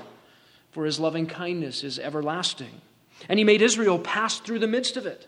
[0.71, 2.81] for his loving kindness is everlasting.
[3.29, 5.27] And he made Israel pass through the midst of it,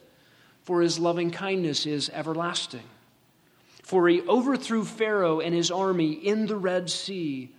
[0.63, 2.85] for his loving kindness is everlasting.
[3.83, 7.51] For he overthrew Pharaoh and his army in the Red Sea,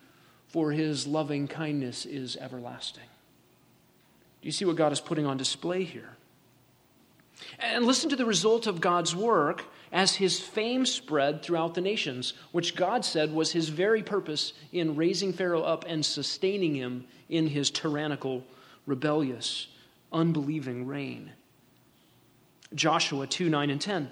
[0.48, 3.04] for his loving kindness is everlasting.
[4.42, 6.10] Do you see what God is putting on display here?
[7.60, 12.34] And listen to the result of God's work as his fame spread throughout the nations,
[12.52, 17.48] which God said was his very purpose in raising Pharaoh up and sustaining him in
[17.48, 18.44] his tyrannical,
[18.86, 19.68] rebellious,
[20.12, 21.32] unbelieving reign.
[22.74, 24.12] Joshua 2 9 and 10.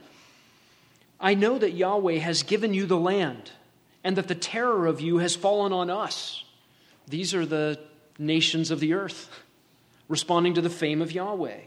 [1.20, 3.52] I know that Yahweh has given you the land,
[4.04, 6.44] and that the terror of you has fallen on us.
[7.08, 7.80] These are the
[8.18, 9.30] nations of the earth
[10.10, 11.62] responding to the fame of Yahweh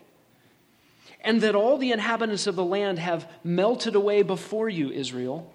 [1.22, 5.52] and that all the inhabitants of the land have melted away before you, Israel.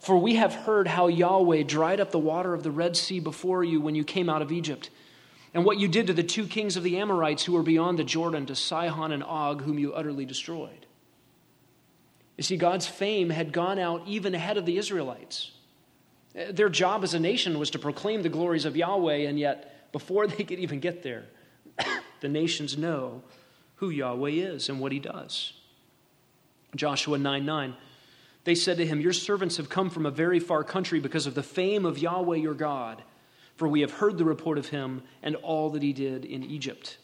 [0.00, 3.62] For we have heard how Yahweh dried up the water of the Red Sea before
[3.62, 4.90] you when you came out of Egypt,
[5.54, 8.04] and what you did to the two kings of the Amorites who were beyond the
[8.04, 10.86] Jordan, to Sihon and Og, whom you utterly destroyed.
[12.38, 15.52] You see, God's fame had gone out even ahead of the Israelites.
[16.32, 20.26] Their job as a nation was to proclaim the glories of Yahweh, and yet, before
[20.26, 21.26] they could even get there,
[22.22, 23.22] the nations know
[23.76, 25.52] who Yahweh is and what he does.
[26.74, 27.74] Joshua 9 9.
[28.44, 31.34] They said to him, Your servants have come from a very far country because of
[31.34, 33.02] the fame of Yahweh your God,
[33.56, 36.96] for we have heard the report of him and all that he did in Egypt.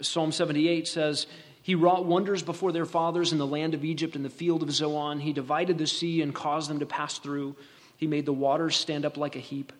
[0.00, 1.26] Psalm 78 says,
[1.62, 4.70] He wrought wonders before their fathers in the land of Egypt in the field of
[4.70, 5.20] Zoan.
[5.20, 7.56] He divided the sea and caused them to pass through.
[7.96, 9.72] He made the waters stand up like a heap.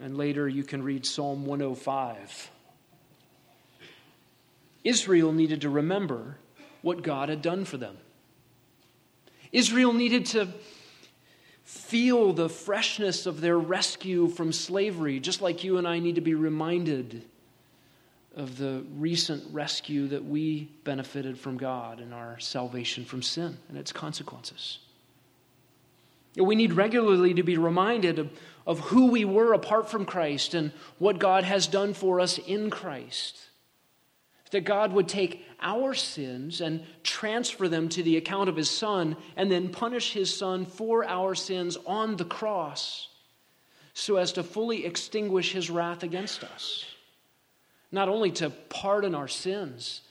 [0.00, 2.50] And later you can read Psalm 105.
[4.84, 6.36] Israel needed to remember
[6.82, 7.96] what God had done for them.
[9.52, 10.48] Israel needed to
[11.64, 16.20] feel the freshness of their rescue from slavery, just like you and I need to
[16.20, 17.24] be reminded
[18.34, 23.76] of the recent rescue that we benefited from God in our salvation from sin and
[23.76, 24.78] its consequences.
[26.36, 28.30] We need regularly to be reminded of,
[28.66, 32.70] of who we were apart from Christ and what God has done for us in
[32.70, 33.38] Christ
[34.52, 39.16] that God would take our sins and transfer them to the account of his son
[39.34, 43.08] and then punish his son for our sins on the cross
[43.94, 46.84] so as to fully extinguish his wrath against us.
[47.90, 50.02] Not only to pardon our sins,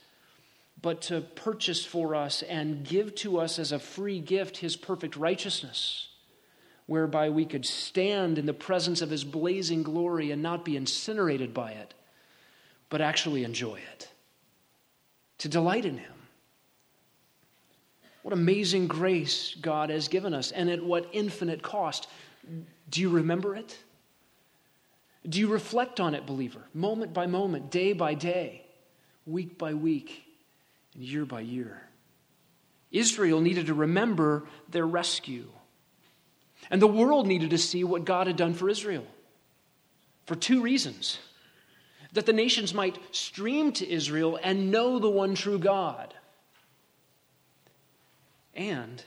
[0.80, 5.16] but to purchase for us and give to us as a free gift his perfect
[5.16, 6.08] righteousness,
[6.86, 11.54] whereby we could stand in the presence of his blazing glory and not be incinerated
[11.54, 11.94] by it,
[12.88, 14.11] but actually enjoy it
[15.42, 16.12] to delight in Him.
[18.22, 22.08] What amazing grace God has given us, and at what infinite cost.
[22.88, 23.76] Do you remember it?
[25.28, 28.64] Do you reflect on it, believer, moment by moment, day by day,
[29.26, 30.22] week by week,
[30.94, 31.82] and year by year?
[32.92, 35.48] Israel needed to remember their rescue.
[36.70, 39.06] And the world needed to see what God had done for Israel
[40.26, 41.18] for two reasons
[42.12, 46.14] that the nations might stream to Israel and know the one true God,
[48.54, 49.02] and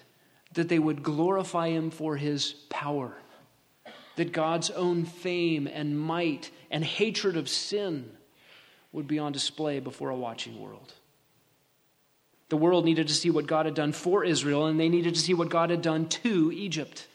[0.53, 3.15] that they would glorify him for his power,
[4.15, 8.09] that God's own fame and might and hatred of sin
[8.91, 10.93] would be on display before a watching world.
[12.49, 15.19] The world needed to see what God had done for Israel, and they needed to
[15.19, 17.07] see what God had done to Egypt.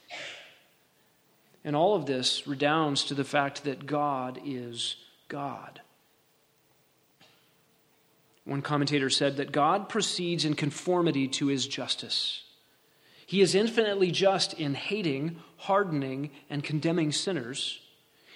[1.65, 4.97] And all of this redounds to the fact that God is
[5.31, 5.81] God.
[8.45, 12.43] One commentator said that God proceeds in conformity to his justice.
[13.25, 17.81] He is infinitely just in hating, hardening, and condemning sinners,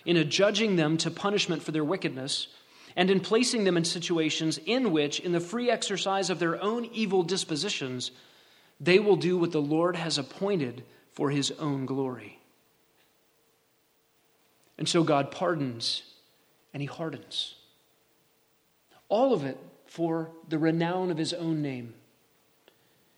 [0.07, 2.47] in adjudging them to punishment for their wickedness,
[2.95, 6.85] and in placing them in situations in which, in the free exercise of their own
[6.93, 8.13] evil dispositions,
[8.79, 12.39] they will do what the Lord has appointed for his own glory.
[14.79, 16.05] And so God pardons
[16.75, 17.55] and he hardens.
[19.09, 19.57] All of it
[19.87, 21.95] for the renown of his own name,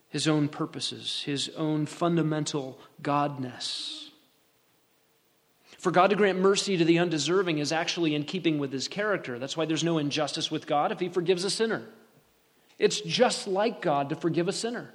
[0.09, 4.11] his own purposes, his own fundamental godness.
[5.79, 9.39] For God to grant mercy to the undeserving is actually in keeping with his character.
[9.39, 11.83] That's why there's no injustice with God if he forgives a sinner.
[12.79, 14.93] It's just like God to forgive a sinner.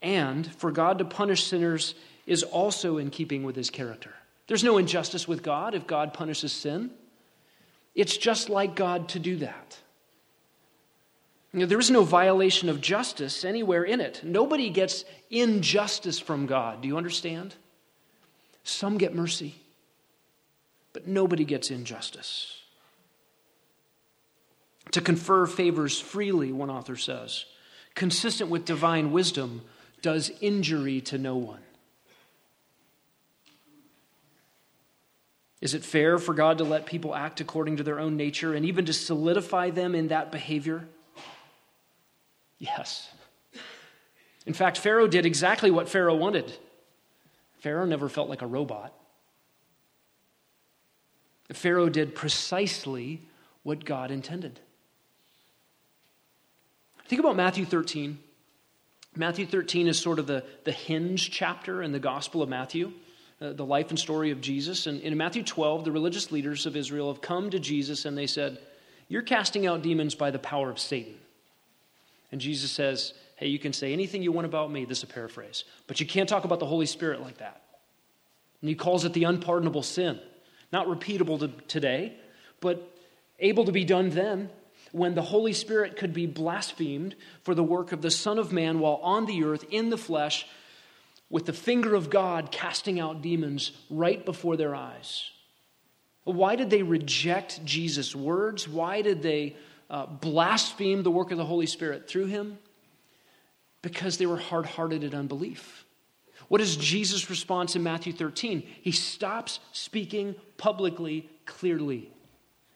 [0.00, 1.94] And for God to punish sinners
[2.26, 4.14] is also in keeping with his character.
[4.46, 6.90] There's no injustice with God if God punishes sin.
[7.94, 9.78] It's just like God to do that.
[11.52, 14.22] You know, there is no violation of justice anywhere in it.
[14.24, 16.82] Nobody gets injustice from God.
[16.82, 17.54] Do you understand?
[18.64, 19.54] Some get mercy,
[20.92, 22.60] but nobody gets injustice.
[24.90, 27.44] To confer favors freely, one author says,
[27.94, 29.62] consistent with divine wisdom,
[30.02, 31.60] does injury to no one.
[35.64, 38.66] Is it fair for God to let people act according to their own nature and
[38.66, 40.86] even to solidify them in that behavior?
[42.58, 43.08] Yes.
[44.44, 46.52] In fact, Pharaoh did exactly what Pharaoh wanted.
[47.60, 48.92] Pharaoh never felt like a robot.
[51.50, 53.22] Pharaoh did precisely
[53.62, 54.60] what God intended.
[57.06, 58.18] Think about Matthew 13.
[59.16, 62.92] Matthew 13 is sort of the, the hinge chapter in the Gospel of Matthew.
[63.40, 64.86] Uh, the life and story of Jesus.
[64.86, 68.28] And in Matthew 12, the religious leaders of Israel have come to Jesus and they
[68.28, 68.58] said,
[69.08, 71.14] You're casting out demons by the power of Satan.
[72.30, 74.84] And Jesus says, Hey, you can say anything you want about me.
[74.84, 75.64] This is a paraphrase.
[75.88, 77.60] But you can't talk about the Holy Spirit like that.
[78.60, 80.20] And he calls it the unpardonable sin.
[80.72, 82.16] Not repeatable to today,
[82.60, 82.96] but
[83.40, 84.48] able to be done then
[84.92, 88.78] when the Holy Spirit could be blasphemed for the work of the Son of Man
[88.78, 90.46] while on the earth in the flesh
[91.30, 95.30] with the finger of God casting out demons right before their eyes.
[96.24, 98.68] Why did they reject Jesus' words?
[98.68, 99.56] Why did they
[99.90, 102.58] uh, blaspheme the work of the Holy Spirit through him?
[103.82, 105.84] Because they were hard hearted in unbelief.
[106.48, 108.62] What is Jesus' response in Matthew 13?
[108.82, 112.10] He stops speaking publicly clearly.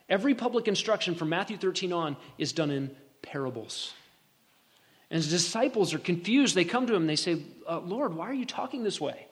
[0.08, 3.92] Every public instruction from Matthew 13 on is done in parables.
[5.10, 6.54] And his disciples are confused.
[6.54, 9.26] They come to him and they say, uh, Lord, why are you talking this way?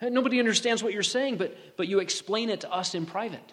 [0.00, 3.52] Nobody understands what you're saying, but, but you explain it to us in private.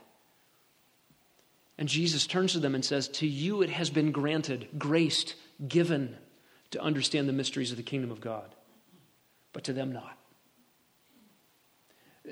[1.77, 5.35] And Jesus turns to them and says, To you it has been granted, graced,
[5.67, 6.17] given
[6.71, 8.53] to understand the mysteries of the kingdom of God,
[9.53, 10.17] but to them not.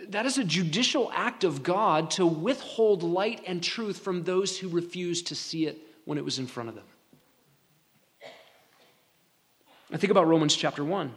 [0.10, 4.70] That is a judicial act of God to withhold light and truth from those who
[4.70, 6.86] refuse to see it when it was in front of them.
[9.92, 11.14] I think about Romans chapter 1.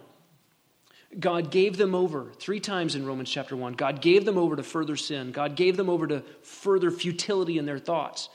[1.18, 3.75] God gave them over three times in Romans chapter 1.
[3.75, 5.31] God gave them over to further sin.
[5.31, 8.31] God gave them over to further futility in their thoughts.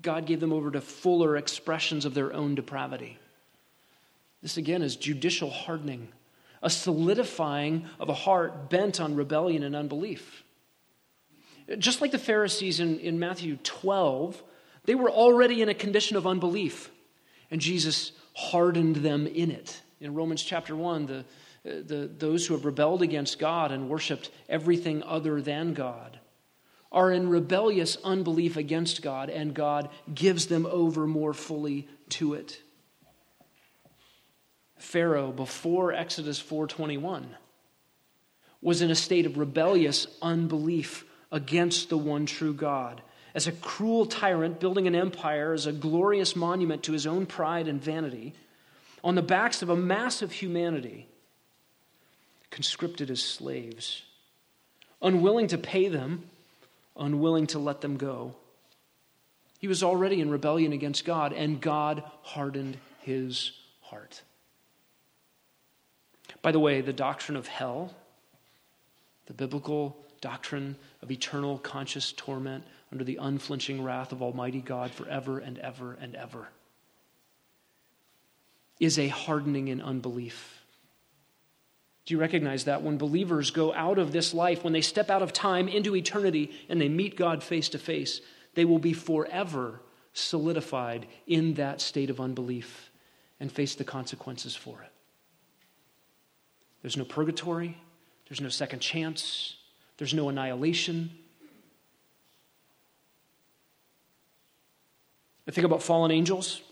[0.00, 3.18] God gave them over to fuller expressions of their own depravity.
[4.40, 6.08] This again is judicial hardening,
[6.62, 10.42] a solidifying of a heart bent on rebellion and unbelief.
[11.78, 14.42] Just like the Pharisees in, in Matthew 12,
[14.84, 16.90] they were already in a condition of unbelief,
[17.50, 19.80] and Jesus hardened them in it.
[20.00, 21.24] In Romans chapter 1, the,
[21.64, 26.18] the, those who have rebelled against God and worshiped everything other than God
[26.92, 32.60] are in rebellious unbelief against God, and God gives them over more fully to it.
[34.76, 37.36] Pharaoh before Exodus 4:21
[38.60, 43.00] was in a state of rebellious unbelief against the one true God.
[43.34, 47.66] As a cruel tyrant building an empire as a glorious monument to his own pride
[47.66, 48.34] and vanity,
[49.02, 51.08] on the backs of a mass of humanity,
[52.50, 54.02] conscripted as slaves,
[55.00, 56.24] unwilling to pay them,
[56.96, 58.34] unwilling to let them go.
[59.58, 64.22] He was already in rebellion against God, and God hardened his heart.
[66.42, 67.94] By the way, the doctrine of hell,
[69.26, 75.38] the biblical doctrine of eternal conscious torment under the unflinching wrath of Almighty God forever
[75.38, 76.48] and ever and ever,
[78.78, 80.62] is a hardening in unbelief.
[82.04, 85.22] Do you recognize that when believers go out of this life, when they step out
[85.22, 88.20] of time into eternity and they meet God face to face,
[88.54, 89.80] they will be forever
[90.12, 92.90] solidified in that state of unbelief
[93.40, 94.92] and face the consequences for it?
[96.82, 97.78] There's no purgatory,
[98.28, 99.56] there's no second chance,
[99.96, 101.10] there's no annihilation.
[105.46, 106.62] I think about fallen angels.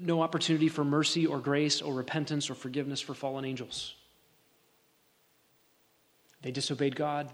[0.00, 3.94] No opportunity for mercy or grace or repentance or forgiveness for fallen angels.
[6.42, 7.30] They disobeyed God.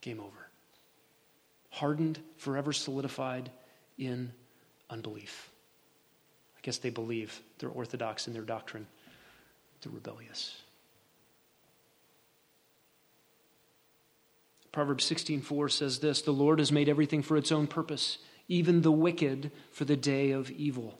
[0.00, 0.48] Game over.
[1.70, 3.50] Hardened, forever solidified
[3.98, 4.32] in
[4.90, 5.50] unbelief.
[6.56, 8.86] I guess they believe they're orthodox in their doctrine
[9.82, 10.62] they're rebellious.
[14.72, 18.18] Proverbs 16:4 says this, "The Lord has made everything for its own purpose,
[18.48, 20.98] even the wicked for the day of evil."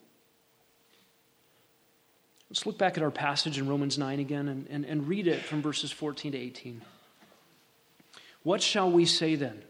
[2.51, 5.43] Let's look back at our passage in Romans 9 again and, and, and read it
[5.43, 6.81] from verses 14 to 18.
[8.43, 9.63] What shall we say then?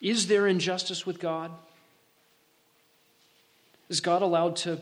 [0.00, 1.50] Is there injustice with God?
[3.88, 4.80] Is God allowed to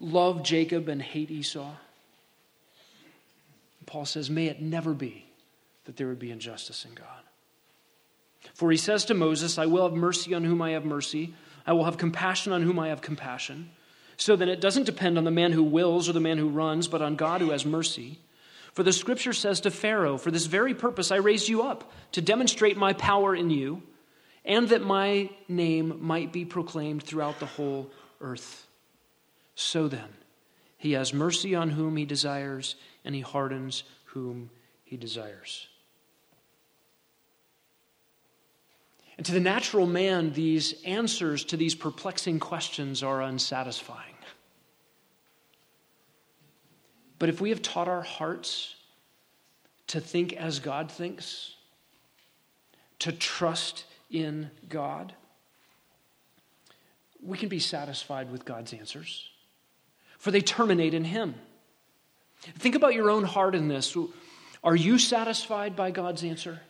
[0.00, 1.72] love Jacob and hate Esau.
[3.86, 5.24] Paul says, May it never be
[5.86, 7.22] that there would be injustice in God.
[8.54, 11.34] For he says to Moses, I will have mercy on whom I have mercy,
[11.66, 13.70] I will have compassion on whom I have compassion.
[14.16, 16.88] So then it doesn't depend on the man who wills or the man who runs,
[16.88, 18.18] but on God who has mercy.
[18.72, 22.20] For the scripture says to Pharaoh, For this very purpose I raised you up, to
[22.20, 23.82] demonstrate my power in you,
[24.44, 27.90] and that my name might be proclaimed throughout the whole
[28.20, 28.66] earth.
[29.54, 30.08] So then,
[30.76, 34.50] he has mercy on whom he desires, and he hardens whom
[34.84, 35.68] he desires.
[39.18, 44.14] And to the natural man, these answers to these perplexing questions are unsatisfying.
[47.18, 48.76] But if we have taught our hearts
[49.88, 51.56] to think as God thinks,
[53.00, 55.12] to trust in God,
[57.20, 59.28] we can be satisfied with God's answers
[60.18, 61.36] for they terminate in Him.
[62.40, 63.96] Think about your own heart in this.
[64.62, 66.60] Are you satisfied by God's answer?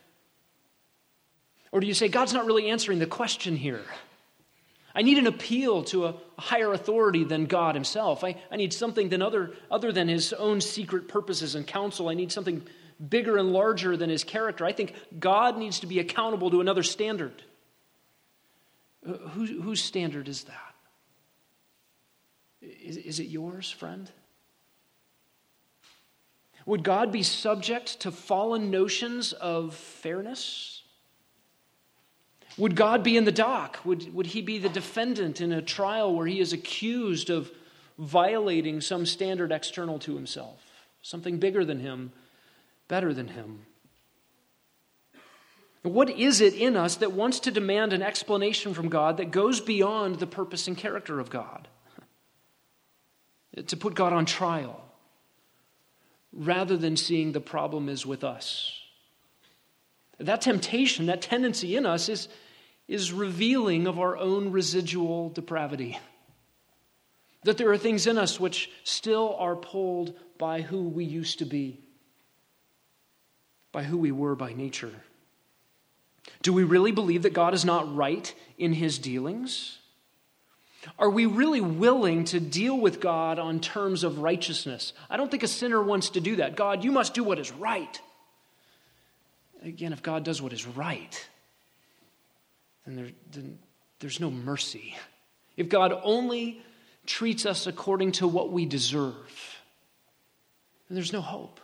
[1.71, 3.85] Or do you say, God's not really answering the question here?
[4.95, 8.23] I need an appeal to a higher authority than God Himself.
[8.23, 12.09] I, I need something than other, other than His own secret purposes and counsel.
[12.09, 12.63] I need something
[13.07, 14.65] bigger and larger than His character.
[14.65, 17.43] I think God needs to be accountable to another standard.
[19.07, 20.75] Uh, who, whose standard is that?
[22.61, 24.11] Is, is it yours, friend?
[26.65, 30.78] Would God be subject to fallen notions of fairness?
[32.59, 33.79] Would God be in the dock?
[33.85, 37.49] Would, would he be the defendant in a trial where he is accused of
[37.97, 40.61] violating some standard external to himself?
[41.01, 42.11] Something bigger than him,
[42.89, 43.61] better than him?
[45.83, 49.61] What is it in us that wants to demand an explanation from God that goes
[49.61, 51.67] beyond the purpose and character of God?
[53.67, 54.81] to put God on trial
[56.31, 58.79] rather than seeing the problem is with us.
[60.19, 62.27] That temptation, that tendency in us is,
[62.89, 65.97] is revealing of our own residual depravity.
[67.43, 71.45] That there are things in us which still are pulled by who we used to
[71.45, 71.79] be,
[73.71, 74.91] by who we were by nature.
[76.41, 79.77] Do we really believe that God is not right in his dealings?
[80.97, 84.93] Are we really willing to deal with God on terms of righteousness?
[85.09, 86.55] I don't think a sinner wants to do that.
[86.55, 88.01] God, you must do what is right.
[89.61, 91.27] Again, if God does what is right,
[92.89, 93.59] then, there, then
[93.99, 94.95] there's no mercy.
[95.57, 96.61] If God only
[97.05, 99.59] treats us according to what we deserve,
[100.87, 101.59] then there's no hope.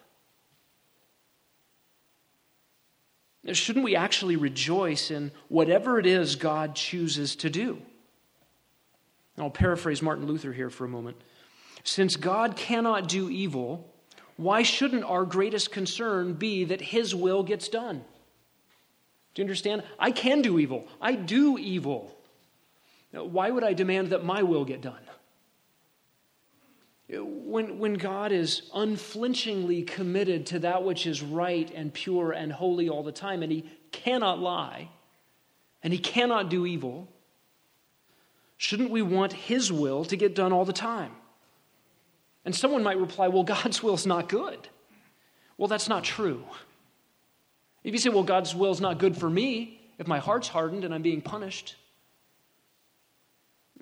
[3.52, 7.80] Shouldn't we actually rejoice in whatever it is God chooses to do?
[9.38, 11.18] I'll paraphrase Martin Luther here for a moment.
[11.84, 13.94] Since God cannot do evil,
[14.38, 18.04] why shouldn't our greatest concern be that His will gets done?
[19.36, 19.84] Do you understand?
[20.00, 20.88] I can do evil.
[21.00, 22.18] I do evil.
[23.14, 24.96] Now, why would I demand that my will get done?
[27.08, 32.90] When, when God is unflinchingly committed to that which is right and pure and holy
[32.90, 34.90] all the time, and He cannot lie,
[35.84, 37.08] and He cannot do evil,
[38.58, 41.12] Shouldn't we want His will to get done all the time?
[42.46, 44.70] And someone might reply, well, God's will is not good.
[45.58, 46.44] Well, that's not true.
[47.86, 50.84] If you say, well, God's will is not good for me, if my heart's hardened
[50.84, 51.76] and I'm being punished,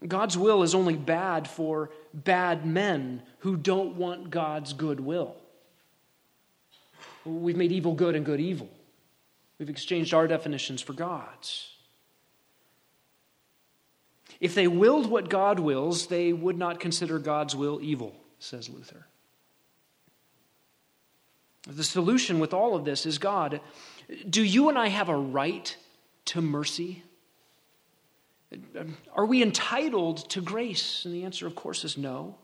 [0.05, 5.37] God's will is only bad for bad men who don't want God's good will.
[7.23, 8.69] We've made evil good and good evil.
[9.57, 11.69] We've exchanged our definitions for God's.
[14.41, 19.05] If they willed what God wills, they would not consider God's will evil, says Luther.
[21.67, 23.61] The solution with all of this is God.
[24.29, 25.75] Do you and I have a right
[26.25, 27.03] to mercy?
[29.13, 31.05] Are we entitled to grace?
[31.05, 32.35] And the answer, of course, is no.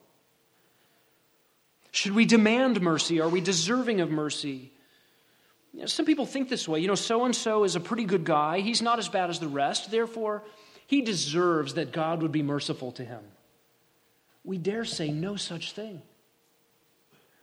[1.91, 3.19] Should we demand mercy?
[3.19, 4.71] Are we deserving of mercy?
[5.73, 6.79] You know, some people think this way.
[6.79, 8.59] You know, so and so is a pretty good guy.
[8.59, 9.91] He's not as bad as the rest.
[9.91, 10.43] Therefore,
[10.87, 13.21] he deserves that God would be merciful to him.
[14.43, 16.01] We dare say no such thing.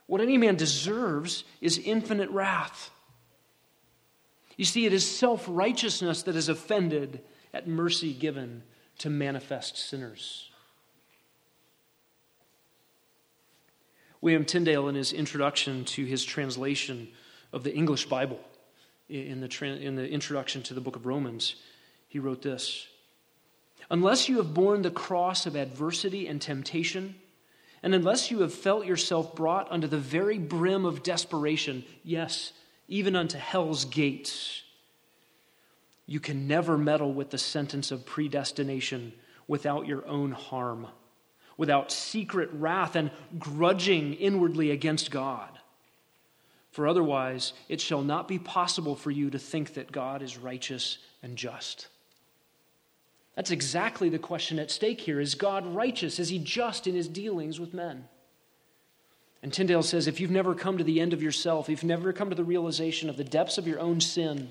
[0.07, 2.91] What any man deserves is infinite wrath.
[4.57, 7.21] You see, it is self righteousness that is offended
[7.53, 8.63] at mercy given
[8.99, 10.51] to manifest sinners.
[14.21, 17.09] William Tyndale, in his introduction to his translation
[17.53, 18.41] of the English Bible,
[19.09, 21.57] in the, in the introduction to the book of Romans,
[22.09, 22.89] he wrote this
[23.91, 27.15] Unless you have borne the cross of adversity and temptation,
[27.83, 32.53] and unless you have felt yourself brought unto the very brim of desperation, yes,
[32.89, 34.63] even unto hell's gates,
[36.07, 39.13] you can never meddle with the sentence of predestination
[39.49, 40.87] without your own harm,
[41.57, 45.51] without secret wrath and grudging inwardly against God.
[46.71, 50.99] For otherwise, it shall not be possible for you to think that God is righteous
[51.23, 51.89] and just.
[53.37, 55.21] That's exactly the question at stake here.
[55.21, 56.19] Is God righteous?
[56.19, 58.09] Is he just in his dealings with men?
[59.43, 62.13] And Tyndale says if you've never come to the end of yourself, if you've never
[62.13, 64.51] come to the realization of the depths of your own sin,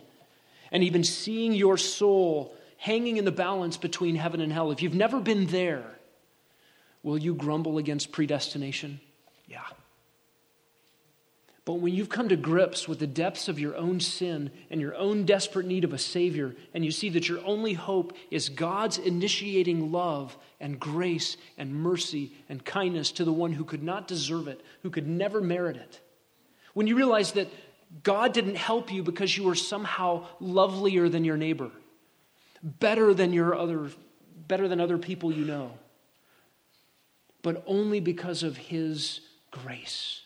[0.72, 4.94] and even seeing your soul hanging in the balance between heaven and hell, if you've
[4.94, 5.84] never been there,
[7.02, 9.00] will you grumble against predestination?
[9.48, 9.62] Yeah.
[11.66, 14.96] But when you've come to grips with the depths of your own sin and your
[14.96, 19.00] own desperate need of a Savior, and you see that your only hope is God's
[19.00, 24.48] initiating love and grace and mercy and kindness to the one who could not deserve
[24.48, 26.00] it, who could never merit it,
[26.76, 27.48] when you realize that
[28.04, 31.72] God didn't help you because you were somehow lovelier than your neighbor,
[32.62, 33.90] better than your other,
[34.48, 35.72] better than other people you know,
[37.42, 40.25] but only because of His grace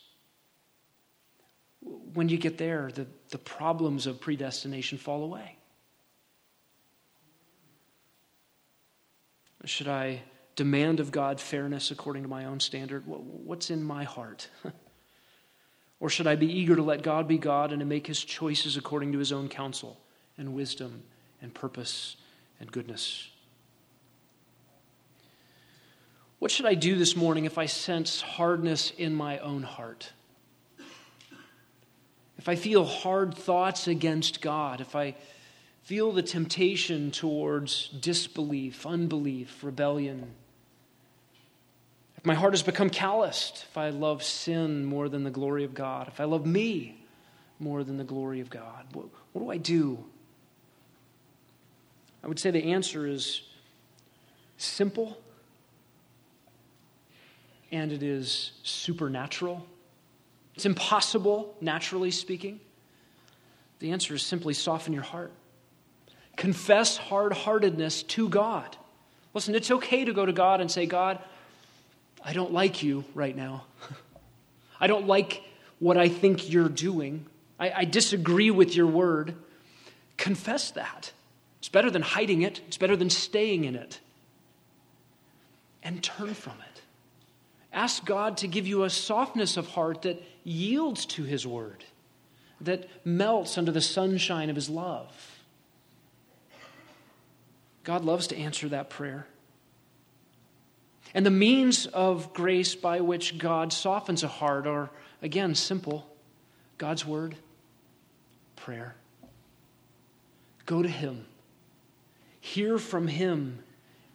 [1.82, 5.58] when you get there, the, the problems of predestination fall away.
[9.66, 10.22] Should I
[10.56, 13.04] demand of God fairness according to my own standard?
[13.06, 14.50] What's in my heart?
[16.00, 18.78] or should I be eager to let God be God and to make his choices
[18.78, 20.00] according to his own counsel
[20.38, 21.04] and wisdom
[21.42, 22.16] and purpose
[22.60, 23.30] and goodness?
[26.40, 30.14] What should I do this morning if I sense hardness in my own heart?
[32.40, 35.14] If I feel hard thoughts against God, if I
[35.84, 40.32] feel the temptation towards disbelief, unbelief, rebellion,
[42.16, 45.74] if my heart has become calloused, if I love sin more than the glory of
[45.74, 47.04] God, if I love me
[47.60, 50.02] more than the glory of God, what, what do I do?
[52.24, 53.42] I would say the answer is
[54.58, 55.18] simple
[57.70, 59.66] and it is supernatural.
[60.60, 62.60] It's impossible, naturally speaking.
[63.80, 65.32] The answer is simply soften your heart.
[66.36, 68.76] Confess hard heartedness to God.
[69.34, 71.18] Listen, it's okay to go to God and say, God,
[72.22, 73.64] I don't like you right now.
[74.82, 75.44] I don't like
[75.80, 77.26] what I think you're doing.
[77.58, 79.36] I, I, disagree with your word.
[80.18, 81.14] Confess that.
[81.60, 84.02] It's better than hiding it, it's better than staying in it.
[85.84, 86.69] And turn from it.
[87.72, 91.84] Ask God to give you a softness of heart that yields to his word,
[92.62, 95.40] that melts under the sunshine of his love.
[97.84, 99.28] God loves to answer that prayer.
[101.14, 104.90] And the means of grace by which God softens a heart are,
[105.22, 106.06] again, simple
[106.78, 107.36] God's Word,
[108.56, 108.96] prayer.
[110.66, 111.26] Go to Him,
[112.40, 113.60] hear from Him,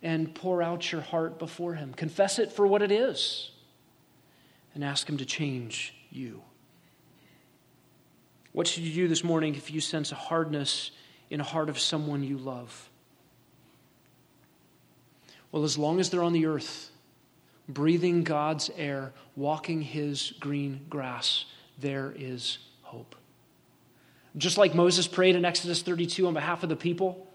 [0.05, 1.94] and pour out your heart before Him.
[1.94, 3.50] Confess it for what it is,
[4.74, 6.42] and ask Him to change you.
[8.52, 10.92] What should you do this morning if you sense a hardness
[11.30, 12.90] in the heart of someone you love?
[15.50, 16.90] Well, as long as they're on the earth,
[17.68, 21.46] breathing God's air, walking his green grass,
[21.78, 23.16] there is hope.
[24.36, 27.26] Just like Moses prayed in Exodus 32 on behalf of the people,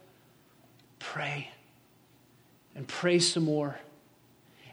[1.00, 1.50] pray
[2.80, 3.78] and pray some more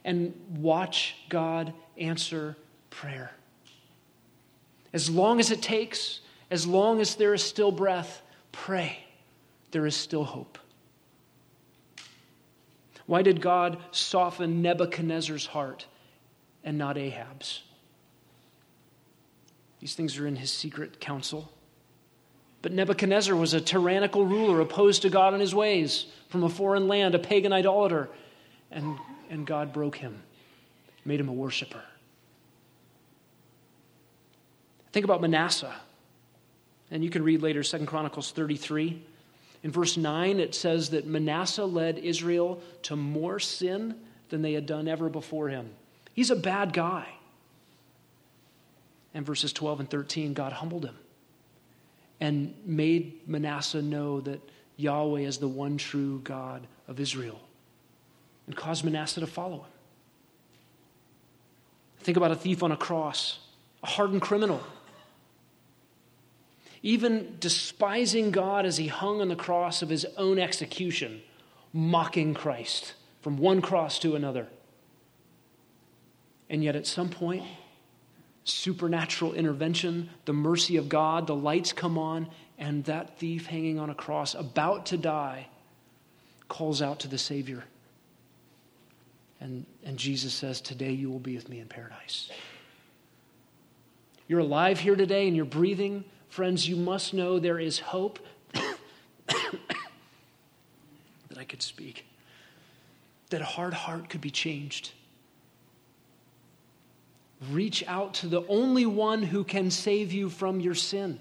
[0.04, 2.56] and watch God answer
[2.88, 3.32] prayer.
[4.92, 9.04] As long as it takes, as long as there is still breath, pray.
[9.72, 10.56] There is still hope.
[13.06, 15.86] Why did God soften Nebuchadnezzar's heart
[16.62, 17.64] and not Ahab's?
[19.80, 21.52] These things are in his secret counsel.
[22.66, 26.88] But Nebuchadnezzar was a tyrannical ruler opposed to God and his ways from a foreign
[26.88, 28.08] land, a pagan idolater.
[28.72, 28.98] And,
[29.30, 30.20] and God broke him,
[31.04, 31.84] made him a worshiper.
[34.90, 35.76] Think about Manasseh.
[36.90, 39.00] And you can read later 2 Chronicles 33.
[39.62, 43.94] In verse 9, it says that Manasseh led Israel to more sin
[44.30, 45.70] than they had done ever before him.
[46.14, 47.06] He's a bad guy.
[49.14, 50.96] And verses 12 and 13, God humbled him
[52.20, 54.40] and made Manasseh know that
[54.76, 57.40] Yahweh is the one true God of Israel
[58.46, 59.72] and caused Manasseh to follow him.
[62.00, 63.40] Think about a thief on a cross,
[63.82, 64.62] a hardened criminal
[66.86, 71.20] even despising God as he hung on the cross of his own execution,
[71.72, 74.46] mocking Christ from one cross to another.
[76.48, 77.42] And yet, at some point,
[78.46, 82.28] supernatural intervention, the mercy of God, the lights come on,
[82.58, 85.48] and that thief hanging on a cross, about to die,
[86.48, 87.64] calls out to the Savior.
[89.40, 92.30] And, and Jesus says, Today you will be with me in paradise.
[94.28, 96.04] You're alive here today and you're breathing.
[96.28, 98.20] Friends, you must know there is hope
[98.54, 98.68] that
[101.36, 102.06] I could speak,
[103.30, 104.92] that a hard heart could be changed.
[107.50, 111.20] Reach out to the only one who can save you from your sin.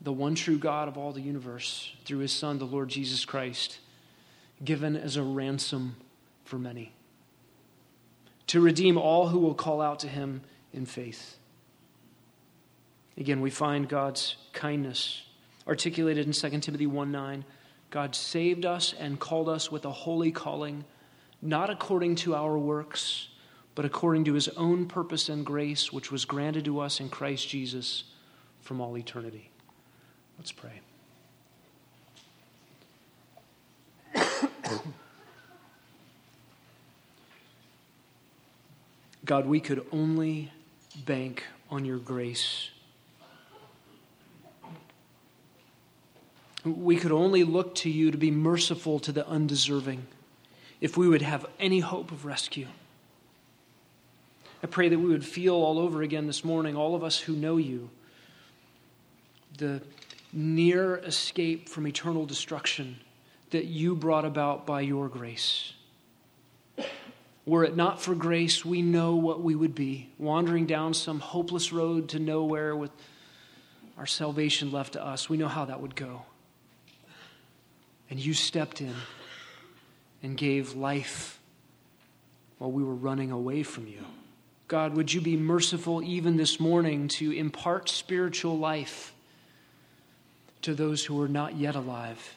[0.00, 3.78] The one true God of all the universe, through his Son, the Lord Jesus Christ,
[4.64, 5.96] given as a ransom
[6.44, 6.92] for many,
[8.48, 11.36] to redeem all who will call out to him in faith.
[13.16, 15.22] Again, we find God's kindness
[15.66, 17.44] articulated in 2 Timothy 1 9.
[17.90, 20.84] God saved us and called us with a holy calling,
[21.40, 23.28] not according to our works,
[23.74, 27.48] but according to his own purpose and grace, which was granted to us in Christ
[27.48, 28.04] Jesus
[28.60, 29.50] from all eternity.
[30.38, 30.80] Let's pray.
[39.24, 40.52] God, we could only
[41.06, 42.70] bank on your grace
[46.64, 50.06] We could only look to you to be merciful to the undeserving
[50.80, 52.68] if we would have any hope of rescue.
[54.62, 57.34] I pray that we would feel all over again this morning, all of us who
[57.34, 57.90] know you,
[59.58, 59.82] the
[60.32, 62.96] near escape from eternal destruction
[63.50, 65.72] that you brought about by your grace.
[67.44, 71.72] Were it not for grace, we know what we would be, wandering down some hopeless
[71.72, 72.92] road to nowhere with
[73.98, 75.28] our salvation left to us.
[75.28, 76.22] We know how that would go.
[78.08, 78.94] And you stepped in
[80.22, 81.40] and gave life
[82.58, 84.04] while we were running away from you.
[84.72, 89.12] God, would you be merciful even this morning to impart spiritual life
[90.62, 92.36] to those who are not yet alive?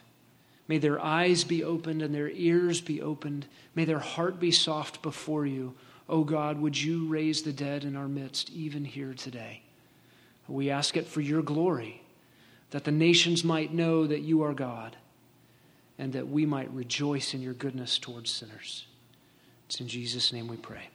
[0.67, 3.45] May their eyes be opened and their ears be opened.
[3.73, 5.75] May their heart be soft before you.
[6.09, 9.61] Oh God, would you raise the dead in our midst, even here today?
[10.49, 12.01] We ask it for your glory
[12.71, 14.97] that the nations might know that you are God,
[15.97, 18.87] and that we might rejoice in your goodness towards sinners.
[19.67, 20.89] It's in Jesus' name we pray.